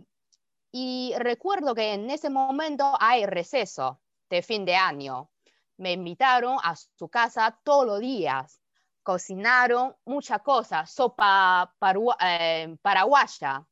y 0.72 1.12
recuerdo 1.18 1.74
que 1.74 1.92
en 1.92 2.08
ese 2.10 2.30
momento 2.30 2.96
hay 2.98 3.26
receso 3.26 4.00
de 4.30 4.40
fin 4.40 4.64
de 4.64 4.74
año. 4.74 5.30
Me 5.76 5.92
invitaron 5.92 6.56
a 6.62 6.74
su 6.74 7.08
casa 7.10 7.60
todos 7.62 7.86
los 7.86 8.00
días. 8.00 8.62
Cocinaron 9.02 9.94
muchas 10.06 10.40
cosas, 10.40 10.90
sopa 10.90 11.74
eh, 12.20 12.74
paraguaya, 12.80 13.66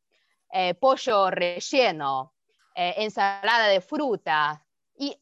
eh, 0.53 0.75
pollo 0.75 1.31
relleno, 1.31 2.35
ensalada 2.75 3.69
de 3.69 3.81
fruta. 3.81 4.63
Y 4.97 5.17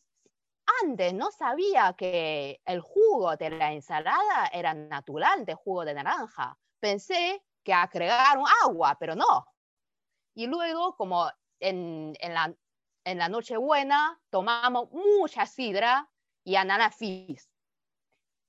antes 0.82 1.14
no 1.14 1.30
sabía 1.30 1.94
que 1.96 2.60
el 2.64 2.80
jugo 2.80 3.36
de 3.36 3.50
la 3.50 3.72
ensalada 3.72 4.50
era 4.52 4.74
natural 4.74 5.44
de 5.44 5.54
jugo 5.54 5.84
de 5.84 5.94
naranja. 5.94 6.58
Pensé 6.80 7.44
que 7.62 7.72
agregaron 7.72 8.44
agua, 8.64 8.96
pero 8.98 9.14
no. 9.14 9.46
Y 10.34 10.46
luego, 10.46 10.96
como 10.96 11.30
en, 11.60 12.14
la, 12.20 12.54
en 13.04 13.18
la 13.18 13.28
Nochebuena, 13.28 14.20
tomamos 14.30 14.90
mucha 14.92 15.46
sidra 15.46 16.08
y 16.44 16.56
ananafis. 16.56 17.48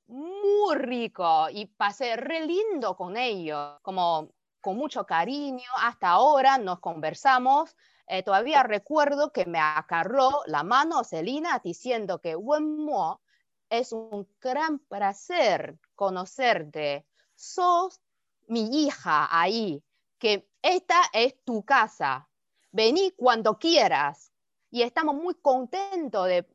Muy 0.08 0.76
rico 0.76 1.50
y 1.52 1.66
pasé 1.66 2.16
re 2.16 2.46
lindo 2.46 2.96
con 2.96 3.18
ellos, 3.18 3.80
como 3.82 4.32
con 4.62 4.78
mucho 4.78 5.06
cariño. 5.06 5.70
Hasta 5.78 6.10
ahora 6.10 6.58
nos 6.58 6.80
conversamos. 6.80 7.76
Eh, 8.08 8.24
todavía 8.24 8.64
recuerdo 8.64 9.32
que 9.32 9.46
me 9.46 9.60
acarró 9.60 10.42
la 10.48 10.64
mano 10.64 11.04
Celina 11.04 11.62
diciendo 11.64 12.20
que 12.20 12.36
Wenmo 12.36 13.22
es 13.70 13.92
un 13.92 14.28
gran 14.42 14.80
placer 14.80 15.78
conocerte. 15.96 17.06
Sos 17.36 18.02
mi 18.48 18.86
hija 18.86 19.28
ahí, 19.30 19.84
que 20.18 20.50
esta 20.62 21.02
es 21.14 21.36
tu 21.44 21.64
casa, 21.64 22.29
vení 22.72 23.12
cuando 23.12 23.58
quieras. 23.58 24.32
Y 24.72 24.84
estamos 24.84 25.16
muy 25.16 25.36
contentos 25.36 26.28
de, 26.28 26.46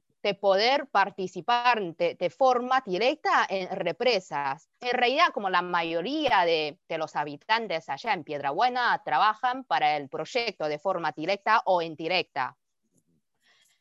poder 0.40 0.86
participar 0.86 1.82
de, 1.96 2.30
forma 2.30 2.82
directa 2.86 3.46
en 3.46 3.68
represas. 3.76 4.70
En 4.80 4.92
realidad, 4.96 5.26
como 5.34 5.50
la 5.50 5.60
mayoría 5.60 6.46
de, 6.46 6.78
los 6.96 7.14
habitantes 7.14 7.90
allá 7.90 8.14
en 8.14 8.24
Piedrabuena 8.24 9.02
trabajan 9.04 9.64
para 9.64 9.98
el 9.98 10.08
proyecto 10.08 10.66
de 10.66 10.78
forma 10.78 11.12
directa 11.12 11.60
o 11.66 11.82
indirecta. 11.82 12.56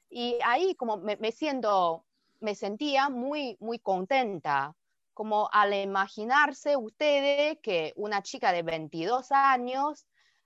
Y 0.10 0.38
ahí 0.44 0.76
como 0.76 0.98
me, 0.98 1.16
me 1.16 1.32
siento, 1.32 2.06
me 2.42 2.56
sentía 2.56 3.10
muy, 3.10 3.56
muy 3.62 3.80
contenta 3.80 4.76
como 5.14 5.48
al 5.52 5.74
imaginarse 5.74 6.76
ustedes 6.76 7.60
que 7.62 7.94
una 7.96 8.22
chica 8.22 8.52
de 8.52 8.64
22 8.64 9.32
años 9.32 10.06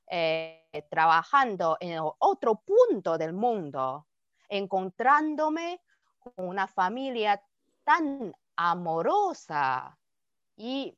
eh, 0.10 0.88
trabajando 0.90 1.78
en 1.80 2.00
otro 2.20 2.56
punto 2.56 3.18
del 3.18 3.34
mundo, 3.34 4.08
encontrándome 4.48 5.82
con 6.20 6.48
una 6.48 6.68
familia 6.68 7.42
tan 7.84 8.34
amorosa 8.56 9.98
y 10.56 10.98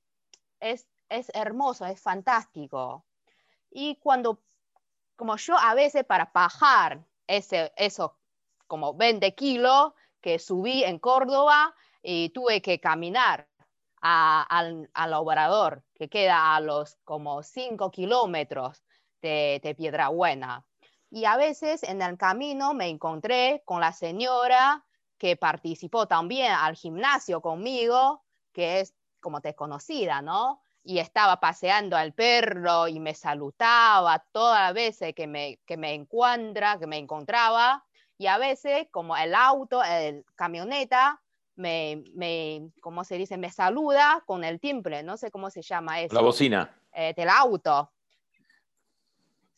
es, 0.60 0.88
es 1.10 1.32
hermoso, 1.34 1.86
es 1.86 2.00
fantástico. 2.02 3.06
Y 3.72 3.96
cuando, 3.98 4.42
como 5.16 5.36
yo 5.38 5.58
a 5.58 5.74
veces 5.74 6.04
para 6.06 6.32
bajar 6.34 7.04
ese, 7.28 7.72
eso 7.76 8.18
como 8.68 8.94
20 8.94 9.34
kilos 9.36 9.94
que 10.22 10.40
subí 10.40 10.84
en 10.84 11.00
Córdoba 11.00 11.76
y 12.02 12.30
tuve 12.30 12.62
que 12.62 12.80
caminar 12.80 13.48
al, 14.02 14.90
al, 14.94 15.14
obrador, 15.14 15.84
que 15.94 16.10
queda 16.10 16.56
a 16.56 16.62
los 16.62 16.96
como 17.04 17.44
5 17.44 17.92
kilómetros 17.92 18.84
de, 19.22 19.60
de 19.64 19.76
Piedrabuena. 19.76 20.66
Y 21.12 21.26
a 21.26 21.38
veces 21.38 21.84
en 21.84 22.02
el 22.02 22.18
camino 22.18 22.74
me 22.74 22.88
encontré 22.88 23.64
con 23.66 23.82
la 23.82 23.94
señora 23.94 24.86
que 25.18 25.36
participó 25.36 26.08
también 26.08 26.52
al 26.52 26.76
gimnasio 26.76 27.42
conmigo, 27.42 28.24
que 28.54 28.80
es 28.80 28.96
como 29.20 29.40
desconocida, 29.40 30.22
¿no? 30.22 30.62
Y 30.84 31.00
estaba 31.00 31.40
paseando 31.40 31.98
al 31.98 32.14
perro 32.14 32.88
y 32.88 33.00
me 33.00 33.14
saludaba 33.14 34.26
todas 34.32 34.62
las 34.62 34.74
veces 34.74 35.14
que 35.14 35.28
me, 35.28 35.60
que 35.66 35.78
me 35.78 35.94
encuentra, 35.94 36.80
que 36.80 36.88
me 36.88 36.98
encontraba. 36.98 37.86
Y 38.18 38.28
a 38.28 38.38
veces, 38.38 38.88
como 38.92 39.16
el 39.18 39.36
auto, 39.36 39.84
el 39.84 40.26
camioneta, 40.36 41.22
me, 41.56 42.04
me, 42.14 42.72
¿cómo 42.82 43.04
se 43.04 43.18
dice? 43.18 43.38
Me 43.38 43.52
saluda 43.52 44.24
con 44.26 44.46
el 44.46 44.60
timbre, 44.60 45.04
no 45.04 45.18
sé 45.18 45.32
cómo 45.32 45.50
se 45.50 45.62
llama 45.62 46.00
eso. 46.00 46.16
La 46.16 46.22
bocina. 46.22 46.74
Eh, 46.94 47.14
del 47.16 47.30
auto. 47.30 47.92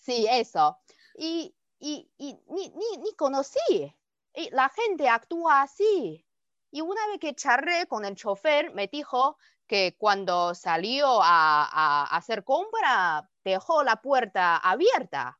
Sí, 0.01 0.27
eso. 0.29 0.77
Y, 1.15 1.55
y, 1.79 2.11
y 2.17 2.33
ni, 2.49 2.69
ni, 2.69 2.97
ni, 2.97 3.13
conocí. 3.15 3.95
Y 4.33 4.49
la 4.51 4.69
gente 4.69 5.07
actúa 5.07 5.61
así. 5.61 6.25
Y 6.71 6.81
una 6.81 7.05
vez 7.07 7.19
que 7.19 7.35
charré 7.35 7.87
con 7.87 8.03
el 8.05 8.15
chofer, 8.15 8.73
me 8.73 8.87
dijo 8.87 9.37
que 9.67 9.95
cuando 9.97 10.53
salió 10.55 11.19
a, 11.21 12.03
hacer 12.15 12.43
compra, 12.43 13.29
dejó 13.43 13.83
la 13.83 14.01
puerta 14.01 14.57
abierta. 14.57 15.39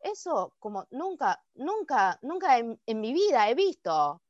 Eso 0.00 0.54
como 0.58 0.86
nunca, 0.90 1.42
nunca, 1.54 2.18
nunca 2.22 2.58
en, 2.58 2.80
en 2.86 3.00
mi 3.00 3.12
vida 3.12 3.48
he 3.48 3.54
visto 3.54 4.22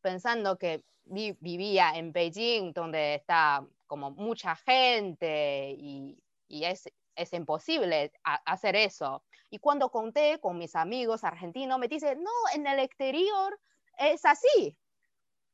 pensando 0.00 0.58
que 0.58 0.84
vivía 1.04 1.92
en 1.94 2.12
Beijing, 2.12 2.72
donde 2.72 3.16
está 3.16 3.66
como 3.86 4.10
mucha 4.10 4.56
gente 4.56 5.74
y, 5.78 6.18
es, 6.48 6.90
es, 7.14 7.32
imposible 7.32 8.12
hacer 8.22 8.76
eso. 8.76 9.22
Y 9.50 9.58
cuando 9.58 9.90
conté 9.90 10.38
con 10.40 10.58
mis 10.58 10.74
amigos 10.76 11.24
argentinos, 11.24 11.78
me 11.78 11.88
dicen, 11.88 12.22
no, 12.22 12.30
en 12.54 12.66
el 12.66 12.78
exterior 12.78 13.58
es 13.98 14.24
así. 14.24 14.76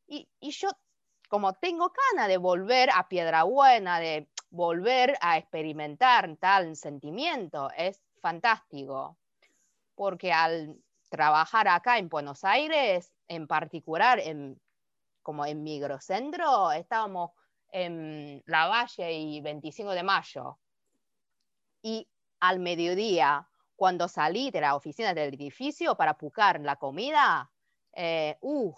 Y, 0.06 0.28
y 0.40 0.50
yo, 0.50 0.70
como 1.28 1.52
tengo 1.54 1.92
ganas 2.12 2.28
de 2.28 2.38
volver 2.38 2.90
a 2.94 3.08
Piedra 3.08 3.42
Buena, 3.44 4.00
de 4.00 4.28
volver 4.50 5.16
a 5.20 5.36
experimentar 5.36 6.36
tal 6.36 6.76
sentimiento, 6.76 7.70
es 7.76 8.00
fantástico. 8.20 9.16
Porque 9.94 10.32
al 10.32 10.76
trabajar 11.08 11.68
acá 11.68 11.98
en 11.98 12.08
Buenos 12.08 12.44
Aires, 12.44 13.12
en 13.26 13.46
particular, 13.46 14.20
en, 14.20 14.60
como 15.22 15.44
en 15.44 15.62
Migrocentro, 15.62 16.72
estábamos 16.72 17.32
en 17.70 18.42
La 18.46 18.66
Valle 18.68 19.12
y 19.12 19.40
25 19.40 19.92
de 19.92 20.02
mayo. 20.02 20.58
Y 21.88 22.06
al 22.40 22.58
mediodía, 22.58 23.48
cuando 23.74 24.08
salí 24.08 24.50
de 24.50 24.60
la 24.60 24.74
oficina 24.74 25.14
del 25.14 25.32
edificio 25.32 25.94
para 25.96 26.12
buscar 26.20 26.60
la 26.60 26.76
comida, 26.76 27.50
uh, 28.42 28.74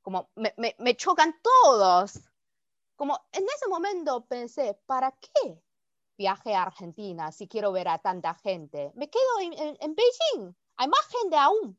como 0.00 0.30
me, 0.36 0.54
me, 0.78 0.96
chocan 0.96 1.34
todos. 1.42 2.20
Como 2.94 3.18
en 3.32 3.42
ese 3.42 3.66
momento 3.68 4.24
pensé, 4.26 4.78
¿para 4.86 5.10
qué 5.10 5.60
viaje 6.16 6.54
a 6.54 6.62
Argentina 6.62 7.32
si 7.32 7.48
quiero 7.48 7.72
ver 7.72 7.88
a 7.88 7.98
tanta 7.98 8.34
gente? 8.34 8.92
Me 8.94 9.10
quedo 9.10 9.40
en, 9.40 9.76
en, 9.80 9.94
Beijing, 9.96 10.54
hay 10.76 10.88
más 10.88 11.06
gente 11.08 11.36
aún. 11.36 11.76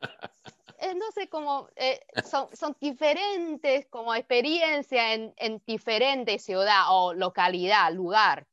Entonces, 0.78 1.28
como 1.28 1.68
eh, 1.76 2.00
son, 2.24 2.48
son, 2.56 2.74
diferentes 2.80 3.86
como 3.88 4.14
experiencias 4.14 5.04
en, 5.14 5.34
en 5.36 5.62
diferentes 5.66 6.42
ciudad 6.42 6.84
o 6.88 7.12
localidad, 7.12 7.92
lugar. 7.92 8.48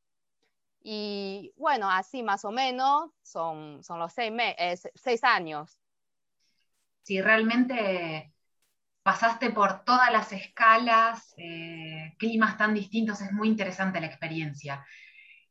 Y 0.82 1.54
bueno, 1.58 1.90
así 1.90 2.24
más 2.24 2.46
o 2.46 2.52
menos 2.52 3.12
son, 3.22 3.84
son 3.84 4.00
los 4.00 4.14
seis, 4.14 4.32
seis 4.96 5.24
años. 5.24 5.78
Sí, 7.04 7.22
realmente 7.22 8.34
pasaste 9.04 9.50
por 9.50 9.84
todas 9.84 10.12
las 10.12 10.32
escalas, 10.32 11.34
eh, 11.38 12.14
climas 12.18 12.58
tan 12.58 12.74
distintos, 12.74 13.22
es 13.22 13.32
muy 13.32 13.48
interesante 13.48 14.00
la 14.00 14.08
experiencia. 14.08 14.86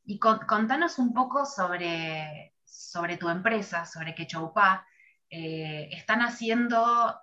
Y 0.05 0.19
contanos 0.19 0.99
un 0.99 1.13
poco 1.13 1.45
sobre, 1.45 2.55
sobre 2.65 3.17
tu 3.17 3.29
empresa, 3.29 3.85
sobre 3.85 4.15
Quechoupá. 4.15 4.87
Eh, 5.29 5.89
están 5.93 6.23
haciendo 6.23 7.21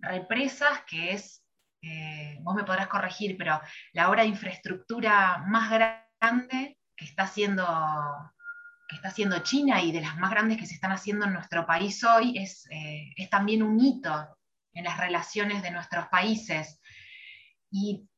represas, 0.00 0.82
que 0.86 1.12
es, 1.12 1.44
eh, 1.80 2.38
vos 2.40 2.54
me 2.54 2.64
podrás 2.64 2.88
corregir, 2.88 3.36
pero 3.38 3.60
la 3.92 4.10
obra 4.10 4.22
de 4.22 4.28
infraestructura 4.28 5.44
más 5.46 5.70
grande 5.70 6.77
que 6.98 7.04
está 7.04 7.22
haciendo 7.22 7.64
que 8.88 8.96
está 8.96 9.08
haciendo 9.08 9.38
China 9.40 9.82
y 9.82 9.92
de 9.92 10.00
las 10.00 10.16
más 10.16 10.30
grandes 10.30 10.56
que 10.56 10.66
se 10.66 10.74
están 10.74 10.92
haciendo 10.92 11.26
en 11.26 11.34
nuestro 11.34 11.66
país 11.66 12.02
hoy, 12.04 12.38
es, 12.38 12.66
es 12.70 13.28
también 13.28 13.62
un 13.62 13.78
hito 13.78 14.38
en 14.72 14.84
las 14.84 14.96
relaciones 14.96 15.62
de 15.62 15.70
nuestros 15.70 16.06
países. 16.08 16.80
Y, 17.70 18.08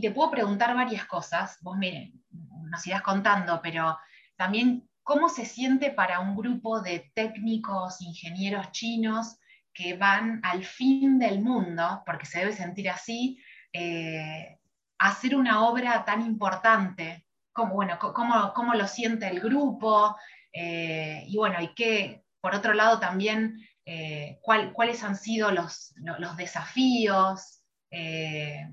te 0.00 0.10
puedo 0.10 0.30
preguntar 0.30 0.74
varias 0.74 1.04
cosas, 1.04 1.58
vos 1.60 1.76
miren, 1.76 2.12
nos 2.30 2.86
irás 2.86 3.02
contando, 3.02 3.60
pero 3.62 3.96
también 4.36 4.88
cómo 5.02 5.28
se 5.28 5.44
siente 5.44 5.90
para 5.90 6.20
un 6.20 6.36
grupo 6.36 6.80
de 6.80 7.10
técnicos, 7.14 8.00
ingenieros 8.00 8.72
chinos 8.72 9.38
que 9.72 9.94
van 9.96 10.40
al 10.42 10.64
fin 10.64 11.18
del 11.18 11.40
mundo, 11.40 12.02
porque 12.04 12.26
se 12.26 12.40
debe 12.40 12.52
sentir 12.52 12.90
así, 12.90 13.38
eh, 13.72 14.58
hacer 14.98 15.36
una 15.36 15.66
obra 15.66 16.04
tan 16.04 16.22
importante, 16.22 17.25
cómo, 17.56 17.74
bueno, 17.74 17.98
cómo, 17.98 18.52
cómo 18.54 18.74
lo 18.74 18.86
siente 18.86 19.26
el 19.26 19.40
grupo, 19.40 20.16
eh, 20.52 21.24
y 21.26 21.36
bueno, 21.36 21.60
y 21.60 21.74
qué, 21.74 22.24
por 22.40 22.54
otro 22.54 22.74
lado 22.74 23.00
también 23.00 23.58
eh, 23.88 24.40
cuáles 24.42 25.02
han 25.04 25.16
sido 25.16 25.52
los, 25.52 25.94
desafíos. 26.36 27.62
Eh, 27.90 28.68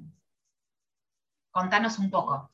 contanos 1.51 1.99
un 1.99 2.09
poco. 2.09 2.51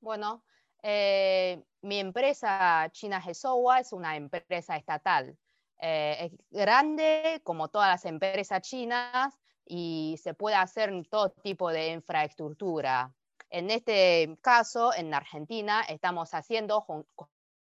Bueno, 0.00 0.44
eh, 0.82 1.64
mi 1.82 1.98
empresa 1.98 2.88
China 2.92 3.22
Hesowa 3.24 3.80
es 3.80 3.92
una 3.92 4.16
empresa 4.16 4.76
estatal. 4.76 5.36
es 5.78 6.32
grande 6.50 7.40
como 7.42 7.68
todas 7.68 7.88
las 7.88 8.04
empresas 8.04 8.62
chinas 8.62 9.34
y 9.66 10.16
se 10.22 10.32
puede 10.32 10.56
hacer 10.56 10.90
todo 11.10 11.30
tipo 11.30 11.70
de 11.70 11.92
infraestructura. 11.92 13.12
En 13.54 13.70
este 13.70 14.36
caso, 14.42 14.92
en 14.92 15.14
Argentina, 15.14 15.82
estamos 15.82 16.34
haciendo 16.34 16.84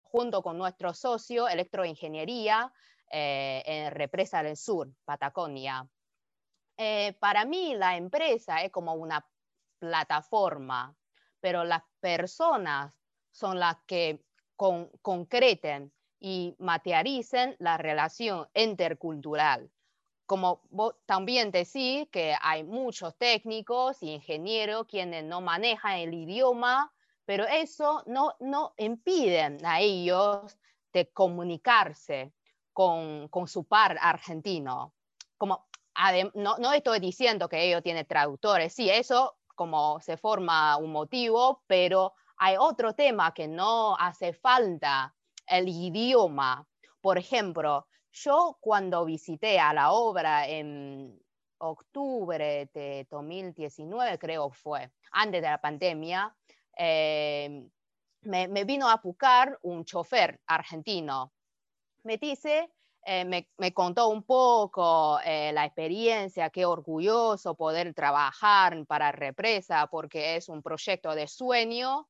junto 0.01 0.41
con 0.41 0.57
nuestro 0.57 0.93
socio 0.93 1.49
electroingeniería 1.49 2.71
eh, 3.11 3.61
en 3.65 3.91
Represa 3.91 4.41
del 4.43 4.55
Sur, 4.55 4.93
Patagonia. 5.03 5.85
Eh, 6.77 7.17
para 7.19 7.43
mí 7.43 7.75
la 7.75 7.97
empresa 7.97 8.63
es 8.63 8.71
como 8.71 8.93
una 8.93 9.27
plataforma, 9.77 10.95
pero 11.41 11.65
las 11.65 11.83
personas 11.99 12.97
son 13.33 13.59
las 13.59 13.75
que 13.85 14.23
concreten 14.55 15.91
y 16.17 16.55
materialicen 16.59 17.57
la 17.59 17.77
relación 17.77 18.47
intercultural. 18.53 19.69
Como 20.33 20.61
vos 20.71 20.95
también 21.05 21.51
decís 21.51 22.09
que 22.11 22.35
hay 22.41 22.63
muchos 22.63 23.15
técnicos 23.19 24.01
y 24.01 24.15
ingenieros 24.15 24.87
quienes 24.87 25.23
no 25.23 25.41
manejan 25.41 25.99
el 25.99 26.11
idioma, 26.11 26.91
pero 27.23 27.45
eso 27.45 28.01
no, 28.07 28.33
no 28.39 28.73
impiden 28.77 29.63
a 29.63 29.79
ellos 29.79 30.57
de 30.91 31.07
comunicarse 31.11 32.33
con, 32.73 33.29
su 33.45 33.63
par 33.65 33.99
argentino. 34.01 34.95
Como, 35.37 35.67
no, 36.33 36.57
no 36.57 36.73
estoy 36.73 36.99
diciendo 36.99 37.47
que 37.47 37.67
ellos 37.67 37.83
tienen 37.83 38.07
traductores, 38.07 38.73
sí, 38.73 38.89
eso 38.89 39.37
como 39.53 39.99
se 40.01 40.17
forma 40.17 40.77
un 40.77 40.91
motivo, 40.91 41.61
pero 41.67 42.15
hay 42.37 42.55
otro 42.57 42.95
tema 42.95 43.35
que 43.35 43.47
no 43.47 43.95
hace 43.97 44.33
falta, 44.33 45.13
el 45.45 45.69
idioma. 45.69 46.65
Por 47.01 47.19
ejemplo, 47.19 47.85
yo 48.13 48.57
cuando 48.61 49.05
visité 49.05 49.59
a 49.59 49.73
la 49.73 49.91
obra 49.91 50.47
en 50.47 51.19
octubre 51.57 52.69
de 52.73 53.07
2019, 53.09 54.17
creo 54.17 54.49
fue, 54.49 54.91
antes 55.11 55.41
de 55.41 55.47
la 55.47 55.59
pandemia, 55.59 56.35
eh, 56.77 57.67
me, 58.21 58.63
vino 58.63 58.89
a 58.89 58.97
buscar 58.97 59.59
un 59.63 59.83
chofer 59.83 60.39
argentino 60.47 61.33
me 62.03 62.17
dice, 62.17 62.69
eh, 63.05 63.25
me, 63.25 63.73
contó 63.73 64.09
un 64.09 64.23
poco 64.23 65.19
eh, 65.23 65.51
la 65.53 65.65
experiencia, 65.65 66.49
qué 66.49 66.65
orgulloso 66.65 67.55
poder 67.55 67.93
trabajar 67.93 68.85
para 68.85 69.11
Represa 69.11 69.87
porque 69.87 70.35
es 70.35 70.49
un 70.49 70.61
proyecto 70.61 71.15
de 71.15 71.27
sueño. 71.27 72.07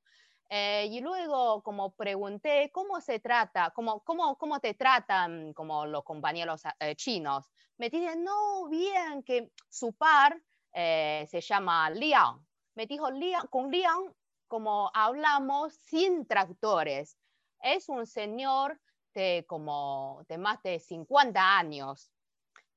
Eh, 0.50 0.88
y 0.92 1.02
luego, 1.02 1.64
como 1.64 1.96
pregunté, 1.96 2.70
¿cómo 2.72 3.02
se 3.02 3.20
trata? 3.20 3.72
¿Cómo, 3.72 4.04
cómo, 4.04 4.38
cómo 4.38 4.60
te 4.60 4.74
tratan 4.76 5.54
como 5.54 5.86
los 5.86 6.04
compañeros 6.04 6.62
chinos? 6.96 7.50
Me 7.78 7.90
dicen, 7.90 8.24
no, 8.24 8.68
bien, 8.70 9.24
que 9.24 9.52
su 9.70 9.94
par 9.94 10.40
se 10.72 11.42
llama 11.42 11.90
Liang. 11.90 12.46
Me 12.76 12.86
dijo, 12.86 13.10
Liang, 13.10 13.48
con 13.48 13.72
Liang, 13.72 14.14
como 14.48 14.92
hablamos 14.94 15.74
sin 15.74 16.28
tractores. 16.28 17.18
Es 17.60 17.90
un 17.90 18.06
señor 18.06 18.80
de 19.14 19.46
como 19.48 20.24
de 20.28 20.38
más 20.38 20.62
de 20.64 20.80
50 20.80 21.58
años. 21.58 22.12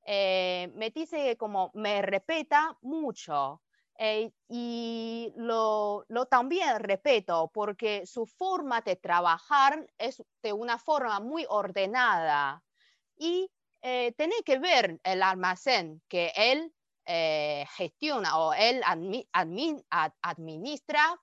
Eh, 0.05 0.71
me 0.75 0.89
dice 0.89 1.35
como 1.37 1.69
me 1.73 2.01
respeta 2.01 2.77
mucho 2.81 3.61
eh, 3.97 4.31
y 4.47 5.33
lo, 5.35 6.05
lo, 6.07 6.25
también 6.27 6.79
respeto 6.79 7.49
porque 7.53 8.05
su 8.05 8.25
forma 8.25 8.81
de 8.81 8.95
trabajar 8.95 9.87
es 9.97 10.23
de 10.43 10.53
una 10.53 10.77
forma 10.77 11.19
muy 11.19 11.45
ordenada 11.49 12.63
y 13.15 13.51
eh, 13.81 14.13
tiene 14.17 14.35
que 14.45 14.59
ver 14.59 14.99
el 15.03 15.23
almacén 15.23 16.01
que 16.07 16.31
él 16.35 16.73
eh, 17.05 17.65
gestiona 17.75 18.37
o 18.37 18.53
él 18.53 18.81
administra 20.21 21.19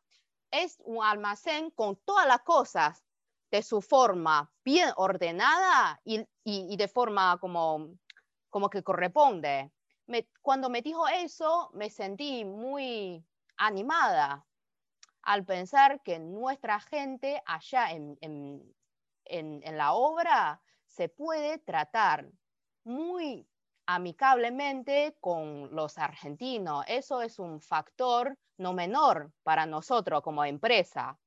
es 0.51 0.79
un 0.85 1.05
almacén 1.05 1.71
con 1.71 1.97
todas 2.05 2.27
las 2.27 2.41
cosas 2.43 3.05
de 3.51 3.63
su 3.63 3.83
forma 3.83 4.51
bien 4.65 4.91
ordenada 4.97 6.01
y, 6.05 6.77
de 6.77 6.89
forma 6.89 7.39
como, 7.41 7.91
como 8.51 8.71
que 8.71 8.83
corresponde. 8.83 9.73
Cuando 10.43 10.69
me 10.69 10.83
dijo 10.83 11.07
eso, 11.09 11.71
me 11.75 11.91
sentí 11.91 12.45
muy 12.45 13.25
animada 13.57 14.47
al 15.23 15.45
pensar 15.45 16.03
que 16.03 16.19
nuestra 16.19 16.81
gente 16.81 17.43
allá 17.47 17.91
en, 17.91 18.19
en, 18.21 19.77
la 19.77 19.95
obra 19.95 20.61
se 20.87 21.09
puede 21.09 21.59
tratar 21.59 22.31
muy 22.85 23.47
amicablemente 23.87 25.17
con 25.21 25.75
los 25.75 25.97
argentinos. 25.99 26.85
Eso 26.89 27.23
es 27.23 27.39
un 27.39 27.61
factor 27.61 28.37
no 28.59 28.73
menor 28.73 29.33
para 29.43 29.67
nosotros 29.67 30.23
como 30.23 30.45
empresa. 30.45 31.19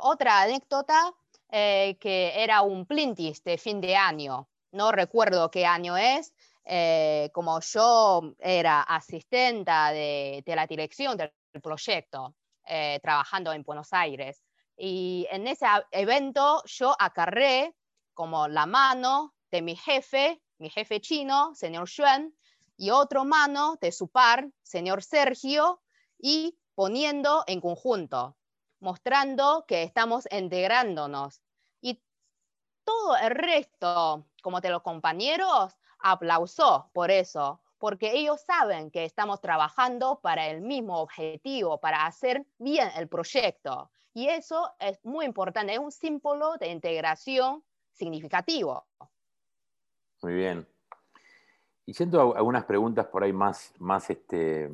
Otra 0.00 0.42
anécdota, 0.42 1.12
eh, 1.50 1.96
que 2.00 2.42
era 2.42 2.62
un 2.62 2.86
plintis 2.86 3.44
de 3.44 3.58
fin 3.58 3.80
de 3.80 3.94
año, 3.94 4.48
no 4.72 4.90
recuerdo 4.90 5.50
qué 5.50 5.66
año 5.66 5.96
es, 5.96 6.34
eh, 6.64 7.30
como 7.32 7.60
yo 7.60 8.34
era 8.38 8.82
asistenta 8.82 9.90
de, 9.92 10.42
la 10.46 10.66
dirección 10.66 11.16
del 11.16 11.32
proyecto, 11.62 12.34
eh, 12.66 13.00
trabajando 13.02 13.52
en 13.52 13.62
Buenos 13.62 13.92
Aires. 13.92 14.42
Y 14.76 15.26
en 15.30 15.46
ese 15.46 15.66
evento 15.90 16.62
yo 16.66 16.94
acarré 16.98 17.74
como 18.14 18.48
la 18.48 18.66
mano 18.66 19.34
de 19.50 19.62
mi 19.62 19.76
jefe, 19.76 20.40
mi 20.58 20.70
jefe 20.70 21.00
chino, 21.00 21.54
señor 21.54 21.88
Xuan, 21.88 22.34
y 22.76 22.90
otro 22.90 23.24
mano 23.24 23.76
de 23.80 23.92
su 23.92 24.08
par, 24.08 24.48
señor 24.62 25.02
Sergio, 25.02 25.82
y 26.18 26.58
poniendo 26.74 27.44
en 27.46 27.60
conjunto 27.60 28.36
mostrando 28.82 29.64
que 29.66 29.84
estamos 29.84 30.26
integrándonos. 30.30 31.40
Y 31.80 32.02
todo 32.84 33.16
el 33.16 33.30
resto, 33.30 34.26
como 34.42 34.60
de 34.60 34.70
los 34.70 34.82
compañeros, 34.82 35.72
aplausó 36.02 36.90
por 36.92 37.10
eso, 37.10 37.60
porque 37.78 38.12
ellos 38.12 38.40
saben 38.40 38.90
que 38.90 39.04
estamos 39.04 39.40
trabajando 39.40 40.20
para 40.20 40.48
el 40.48 40.60
mismo 40.60 41.00
objetivo, 41.00 41.78
para 41.78 42.06
hacer 42.06 42.46
bien 42.58 42.88
el 42.96 43.08
proyecto. 43.08 43.90
Y 44.14 44.28
eso 44.28 44.70
es 44.78 45.04
muy 45.04 45.24
importante, 45.24 45.72
es 45.72 45.78
un 45.78 45.90
símbolo 45.90 46.56
de 46.58 46.68
integración 46.68 47.64
significativo. 47.92 48.86
Muy 50.22 50.34
bien. 50.34 50.66
Y 51.86 51.94
siento 51.94 52.36
algunas 52.36 52.64
preguntas 52.64 53.06
por 53.06 53.24
ahí 53.24 53.32
más, 53.32 53.74
más, 53.78 54.08
este, 54.10 54.70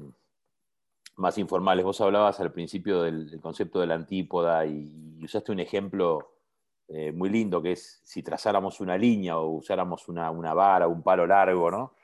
más 1.17 1.39
informales. 1.39 1.85
Vos 1.85 2.01
hablabas 2.01 2.39
al 2.41 2.53
principio 2.53 3.03
del, 3.03 3.41
concepto 3.41 3.81
de 3.81 3.87
la 3.87 3.95
antípoda 3.95 4.67
y, 4.67 5.19
usaste 5.23 5.51
un 5.51 5.61
ejemplo 5.61 6.38
eh, 6.89 7.13
muy 7.13 7.29
lindo 7.29 7.61
que 7.61 7.73
es 7.73 8.01
si 8.03 8.23
trazáramos 8.23 8.81
una 8.81 8.97
línea 8.97 9.39
o 9.39 9.51
usáramos 9.51 10.09
una, 10.09 10.31
una 10.31 10.55
vara, 10.55 10.89
un 10.89 11.03
palo 11.03 11.27
largo, 11.27 11.71
¿no? 11.71 11.95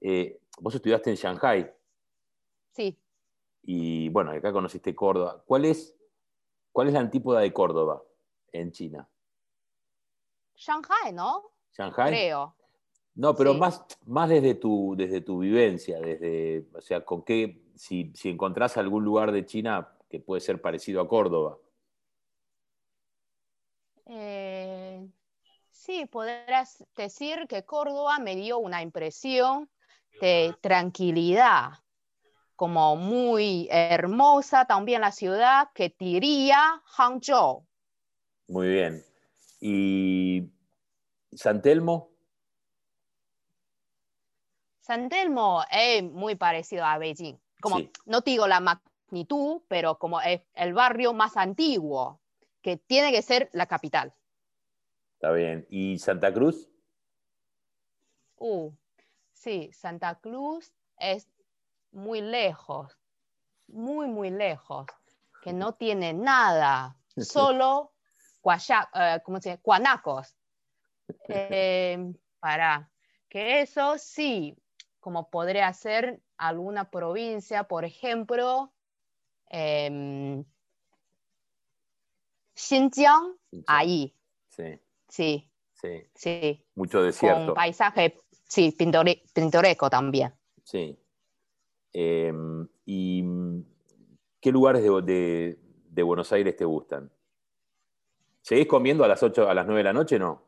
Eh, 0.00 0.40
vos 0.60 0.74
estudiaste 0.74 1.10
en 1.10 1.16
Shanghai. 1.16 1.72
Sí. 2.72 2.96
Y 3.62 4.08
bueno, 4.10 4.30
acá 4.32 4.52
conociste 4.52 4.94
Córdoba. 4.94 5.42
¿Cuál 5.46 5.64
es, 5.64 5.96
cuál 6.72 6.88
es 6.88 6.94
la 6.94 7.00
antípoda 7.00 7.40
de 7.40 7.52
Córdoba 7.52 8.02
en 8.52 8.70
China? 8.70 9.08
Shanghai, 10.54 11.12
¿no? 11.12 11.50
Shanghai. 11.72 12.10
Creo. 12.10 12.54
No, 13.14 13.34
pero 13.34 13.54
más, 13.54 13.84
más 14.06 14.28
desde, 14.28 14.54
tu, 14.54 14.94
desde 14.96 15.20
tu 15.20 15.40
vivencia, 15.40 15.98
desde, 16.00 16.68
o 16.72 16.80
sea, 16.80 17.04
con 17.04 17.22
qué, 17.22 17.62
si, 17.74 18.12
si 18.14 18.28
encontrás 18.28 18.76
algún 18.76 19.04
lugar 19.04 19.32
de 19.32 19.44
China 19.44 19.88
que 20.08 20.20
puede 20.20 20.40
ser 20.40 20.60
parecido 20.60 21.00
a 21.00 21.08
Córdoba. 21.08 21.58
Eh, 24.08 25.06
sí, 25.70 26.06
podrás 26.06 26.82
decir 26.96 27.46
que 27.46 27.64
Córdoba 27.64 28.18
me 28.18 28.36
dio 28.36 28.58
una 28.58 28.80
impresión 28.82 29.68
de 30.20 30.54
tranquilidad, 30.62 31.72
como 32.56 32.96
muy 32.96 33.68
hermosa 33.70 34.64
también 34.64 35.02
la 35.02 35.12
ciudad 35.12 35.68
que 35.74 35.94
diría 35.96 36.82
Hangzhou. 36.86 37.66
Muy 38.48 38.68
bien. 38.68 39.04
¿Y 39.60 40.50
San 41.32 41.60
Telmo? 41.60 42.10
San 44.80 45.10
Telmo 45.10 45.62
es 45.70 46.02
muy 46.02 46.34
parecido 46.34 46.84
a 46.84 46.96
Beijing. 46.96 47.38
Como, 47.60 47.78
no 48.06 48.22
digo 48.22 48.46
la 48.46 48.60
magnitud, 48.60 49.60
pero 49.68 49.98
como 49.98 50.20
es 50.22 50.40
el 50.54 50.72
barrio 50.72 51.12
más 51.12 51.36
antiguo, 51.36 52.20
que 52.68 52.76
tiene 52.76 53.12
que 53.12 53.22
ser 53.22 53.48
la 53.54 53.64
capital. 53.64 54.12
Está 55.14 55.32
bien. 55.32 55.66
¿Y 55.70 55.98
Santa 55.98 56.34
Cruz? 56.34 56.68
Uh, 58.36 58.70
sí, 59.32 59.70
Santa 59.72 60.16
Cruz 60.16 60.70
es 60.98 61.30
muy 61.92 62.20
lejos, 62.20 62.98
muy, 63.68 64.06
muy 64.06 64.28
lejos, 64.28 64.86
que 65.42 65.54
no 65.54 65.76
tiene 65.76 66.12
nada, 66.12 66.94
solo 67.16 67.94
guaya, 68.42 68.86
eh, 68.92 69.20
¿cómo 69.24 69.40
se 69.40 69.58
guanacos. 69.62 70.36
Eh, 71.30 72.12
para 72.38 72.90
que 73.30 73.62
eso 73.62 73.96
sí, 73.96 74.54
como 75.00 75.30
podría 75.30 75.72
ser 75.72 76.20
alguna 76.36 76.90
provincia, 76.90 77.64
por 77.64 77.86
ejemplo, 77.86 78.74
eh, 79.48 80.44
Xinjiang, 82.58 83.36
ahí. 83.68 84.12
Sí. 84.48 84.80
Sí. 85.08 85.50
Sí. 85.72 86.10
sí. 86.14 86.66
Mucho 86.74 87.02
desierto. 87.02 87.46
Con 87.46 87.54
paisaje, 87.54 88.20
sí, 88.48 88.76
pintoresco 89.32 89.88
también. 89.88 90.34
Sí. 90.64 90.98
Em, 91.92 92.66
¿Y 92.84 93.22
qué 94.40 94.50
lugares 94.50 94.82
de, 94.82 95.58
de, 95.88 96.02
Buenos 96.02 96.32
Aires 96.32 96.56
te 96.56 96.64
gustan? 96.64 97.10
¿Seguís 98.42 98.66
comiendo 98.66 99.04
a 99.04 99.08
las 99.08 99.22
8, 99.22 99.48
a 99.48 99.54
las 99.54 99.64
9 99.64 99.78
de 99.78 99.84
la 99.84 99.92
noche, 99.92 100.18
no? 100.18 100.42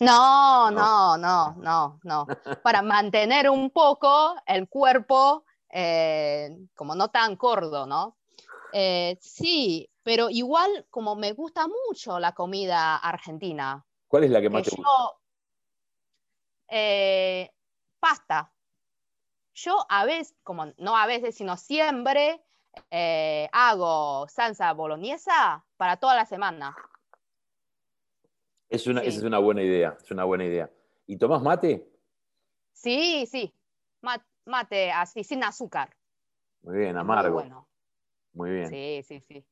No, 0.00 0.72
no, 0.72 1.16
no, 1.16 1.54
no, 1.54 2.00
no. 2.02 2.26
Para 2.64 2.82
mantener 2.82 3.48
un 3.48 3.70
poco 3.70 4.34
el 4.44 4.68
cuerpo 4.68 5.44
eh, 5.70 6.66
como 6.74 6.96
no 6.96 7.08
tan 7.08 7.36
gordo, 7.36 7.86
¿no? 7.86 8.16
Eh, 8.72 9.16
sí, 9.20 9.88
pero 10.04 10.30
igual 10.30 10.86
como 10.90 11.16
me 11.16 11.32
gusta 11.32 11.66
mucho 11.66 12.20
la 12.20 12.32
comida 12.32 12.96
argentina. 12.96 13.84
¿Cuál 14.06 14.24
es 14.24 14.30
la 14.30 14.40
que 14.40 14.50
más 14.50 14.62
te 14.62 14.70
gusta? 14.70 14.90
Eh, 16.68 17.50
pasta. 17.98 18.52
Yo 19.54 19.84
a 19.88 20.04
veces, 20.04 20.36
como 20.44 20.66
no 20.78 20.96
a 20.96 21.06
veces, 21.06 21.34
sino 21.34 21.56
siempre 21.56 22.44
hago 23.52 24.28
salsa 24.28 24.72
boloñesa 24.72 25.64
para 25.76 25.96
toda 25.96 26.14
la 26.14 26.26
semana. 26.26 26.76
Es 28.68 28.86
una, 28.86 29.00
Esa 29.02 29.18
es 29.18 29.22
una 29.22 29.38
buena 29.38 29.62
idea, 29.62 29.96
es 30.00 30.10
una 30.10 30.24
buena 30.24 30.44
idea. 30.44 30.70
¿Y 31.06 31.16
tomás 31.16 31.42
mate? 31.42 31.88
Sí, 32.72 33.26
sí, 33.26 33.54
mate 34.44 34.90
así, 34.90 35.22
sin 35.22 35.44
azúcar. 35.44 35.96
Muy 36.62 36.78
bien, 36.78 36.96
amargo. 36.96 37.34
Muy 37.34 37.42
bueno. 37.42 37.68
Muy 38.32 38.50
bien. 38.50 38.68
Sí, 38.70 39.02
sí, 39.04 39.20
sí. 39.20 39.46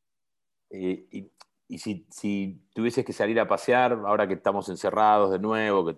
Y, 0.72 1.30
y 1.72 1.78
si, 1.78 2.06
si, 2.10 2.60
tuvieses 2.74 3.02
que 3.02 3.14
salir 3.14 3.40
a 3.40 3.48
pasear, 3.48 3.92
ahora 4.06 4.28
que 4.28 4.34
estamos 4.34 4.68
encerrados 4.68 5.30
de 5.30 5.38
nuevo, 5.38 5.90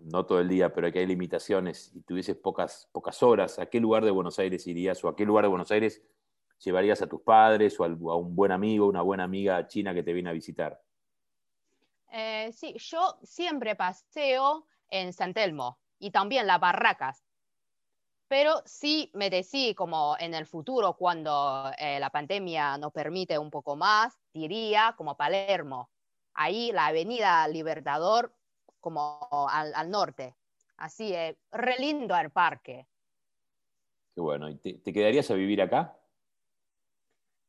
no 0.00 0.26
todo 0.26 0.40
el 0.40 0.48
día, 0.48 0.74
pero 0.74 0.92
que 0.92 0.98
hay 0.98 1.06
limitaciones, 1.06 1.90
y 1.94 2.02
tuvieses 2.02 2.36
pocas, 2.36 2.90
pocas 2.92 3.22
horas, 3.22 3.58
¿a 3.58 3.64
qué 3.64 3.80
lugar 3.80 4.04
de 4.04 4.10
Buenos 4.10 4.38
Aires 4.38 4.66
irías 4.66 5.02
o 5.02 5.08
a 5.08 5.16
qué 5.16 5.24
lugar 5.24 5.46
de 5.46 5.48
Buenos 5.48 5.70
Aires 5.70 6.02
llevarías 6.58 7.00
a 7.00 7.06
tus 7.06 7.22
padres 7.22 7.80
o 7.80 7.84
a 7.84 8.16
un 8.16 8.36
buen 8.36 8.52
amigo, 8.52 8.86
una 8.86 9.00
buena 9.00 9.24
amiga 9.24 9.66
china 9.66 9.94
que 9.94 10.02
te 10.02 10.12
viene 10.12 10.28
a 10.28 10.34
visitar? 10.34 10.82
Eh, 12.12 12.50
sí, 12.52 12.74
yo 12.76 13.18
siempre 13.22 13.74
paseo 13.74 14.66
en 14.90 15.14
San 15.14 15.32
Telmo 15.32 15.78
y 15.98 16.10
también 16.10 16.46
las 16.46 16.60
barracas. 16.60 17.25
Pero 18.28 18.62
sí 18.64 19.10
me 19.14 19.30
decí 19.30 19.74
como 19.74 20.16
en 20.18 20.34
el 20.34 20.46
futuro, 20.46 20.94
cuando 20.94 21.70
eh, 21.78 22.00
la 22.00 22.10
pandemia 22.10 22.76
nos 22.76 22.92
permite 22.92 23.38
un 23.38 23.50
poco 23.50 23.76
más, 23.76 24.18
diría 24.32 24.94
como 24.96 25.16
Palermo. 25.16 25.90
Ahí 26.34 26.72
la 26.72 26.86
avenida 26.86 27.46
Libertador 27.46 28.34
como 28.80 29.48
al, 29.50 29.90
norte. 29.90 30.36
Así 30.76 31.14
es, 31.14 31.36
re 31.52 31.76
lindo 31.78 32.16
el 32.16 32.30
parque. 32.30 32.86
Qué 34.14 34.20
bueno. 34.20 34.48
¿Y 34.48 34.56
te, 34.56 34.92
quedarías 34.92 35.30
a 35.30 35.34
vivir 35.34 35.62
acá? 35.62 35.96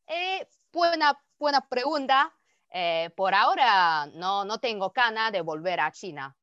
Eh, 0.06 0.48
buena, 0.72 1.20
buena 1.40 1.62
pregunta. 1.68 2.34
Eh, 2.70 3.10
por 3.16 3.34
ahora 3.34 4.06
no, 4.14 4.46
no 4.46 4.60
tengo 4.60 4.92
ganas 4.92 5.32
de 5.32 5.42
volver 5.42 5.80
a 5.80 5.92
China. 5.92 6.36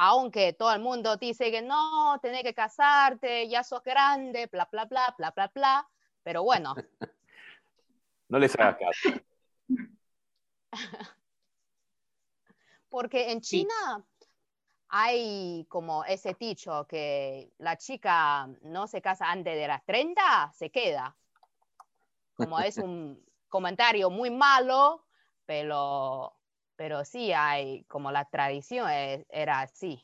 Aunque 0.00 0.52
todo 0.52 0.72
el 0.72 0.80
mundo 0.80 1.16
dice 1.16 1.50
que 1.50 1.60
no, 1.60 2.20
tenés 2.22 2.44
que 2.44 2.54
casarte, 2.54 3.48
ya 3.48 3.64
sos 3.64 3.82
grande, 3.82 4.46
bla, 4.46 4.68
bla, 4.70 4.84
bla, 4.84 5.12
bla, 5.18 5.32
bla, 5.32 5.50
bla. 5.52 5.88
Pero 6.22 6.44
bueno. 6.44 6.76
no 8.28 8.38
les 8.38 8.54
hagas 8.54 8.76
caso. 8.78 9.20
Porque 12.88 13.32
en 13.32 13.40
China 13.40 14.06
hay 14.88 15.66
como 15.68 16.04
ese 16.04 16.36
dicho 16.38 16.86
que 16.86 17.52
la 17.58 17.76
chica 17.76 18.48
no 18.62 18.86
se 18.86 19.02
casa 19.02 19.28
antes 19.28 19.56
de 19.56 19.66
las 19.66 19.84
30, 19.84 20.52
se 20.54 20.70
queda. 20.70 21.16
Como 22.34 22.60
es 22.60 22.78
un 22.78 23.20
comentario 23.48 24.10
muy 24.10 24.30
malo, 24.30 25.06
pero, 25.44 26.37
pero 26.78 27.04
sí 27.04 27.32
hay, 27.32 27.82
como 27.88 28.12
la 28.12 28.24
tradición 28.26 28.88
era 29.28 29.60
así. 29.60 30.00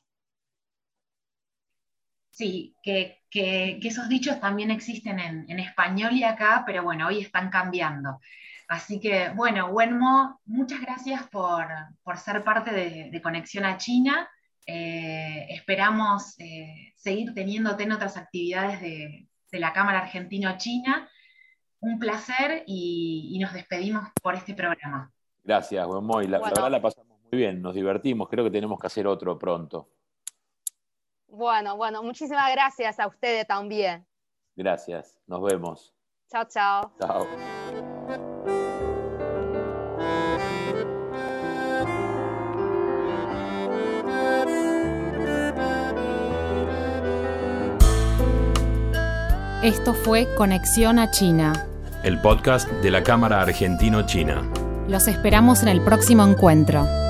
Sí, 2.33 2.75
que, 2.83 3.23
esos 3.31 4.09
dichos 4.09 4.41
también 4.41 4.73
existen 4.73 5.21
en, 5.21 5.59
español 5.61 6.15
y 6.15 6.25
acá, 6.25 6.65
pero 6.67 6.83
bueno, 6.83 7.07
hoy 7.07 7.21
están 7.21 7.49
cambiando. 7.49 8.21
Así 8.67 8.99
que, 8.99 9.31
bueno, 9.31 9.69
Wenmo, 9.69 10.41
muchas 10.47 10.81
gracias 10.81 11.29
por, 11.29 11.69
ser 12.17 12.43
parte 12.43 12.73
de, 12.73 13.23
Conexión 13.23 13.65
a 13.65 13.79
China. 13.79 14.29
Eh, 14.67 15.47
esperamos 15.51 16.35
eh, 16.41 16.93
seguir 16.97 17.35
teniéndote 17.35 17.85
en 17.85 17.93
otras 17.93 18.17
actividades 18.17 18.81
de, 18.81 19.29
la 19.53 19.73
Cámara 19.73 20.01
Argentino-China. 20.01 21.09
Un 21.79 22.01
placer 22.01 22.65
y 22.67 23.39
nos 23.41 23.53
despedimos 23.53 24.09
por 24.21 24.35
este 24.35 24.55
programa. 24.55 25.15
Gracias, 25.45 25.87
buen 25.87 26.05
Moy. 26.05 26.27
La, 26.27 26.39
verdad 26.39 26.71
la 26.71 26.81
pasamos 26.81 27.19
muy 27.31 27.39
bien, 27.39 27.61
nos 27.61 27.75
divertimos. 27.75 28.29
Creo 28.31 28.45
que 28.45 28.51
tenemos 28.51 28.79
que 28.81 28.87
hacer 28.87 29.07
otro 29.07 29.39
pronto. 29.39 29.91
Bueno, 31.29 31.77
bueno, 31.77 32.03
muchísimas 32.03 32.51
gracias 32.53 32.99
a 32.99 33.07
ustedes 33.07 33.47
también. 33.47 34.07
Gracias, 34.57 35.21
nos 35.27 35.43
vemos. 35.43 35.95
Chao, 36.31 36.45
chao. 36.49 36.93
Chao. 36.99 37.27
Esto 49.63 49.95
fue 49.95 50.27
Conexión 50.37 50.99
a 50.99 51.11
China. 51.11 51.67
El 52.03 52.21
podcast 52.21 52.69
de 52.69 52.91
la 52.91 53.03
Cámara 53.03 53.41
Argentino-China. 53.41 54.43
Los 54.89 55.09
esperamos 55.09 55.63
en 55.63 55.69
el 55.69 55.81
próximo 55.81 56.25
encuentro. 56.25 57.04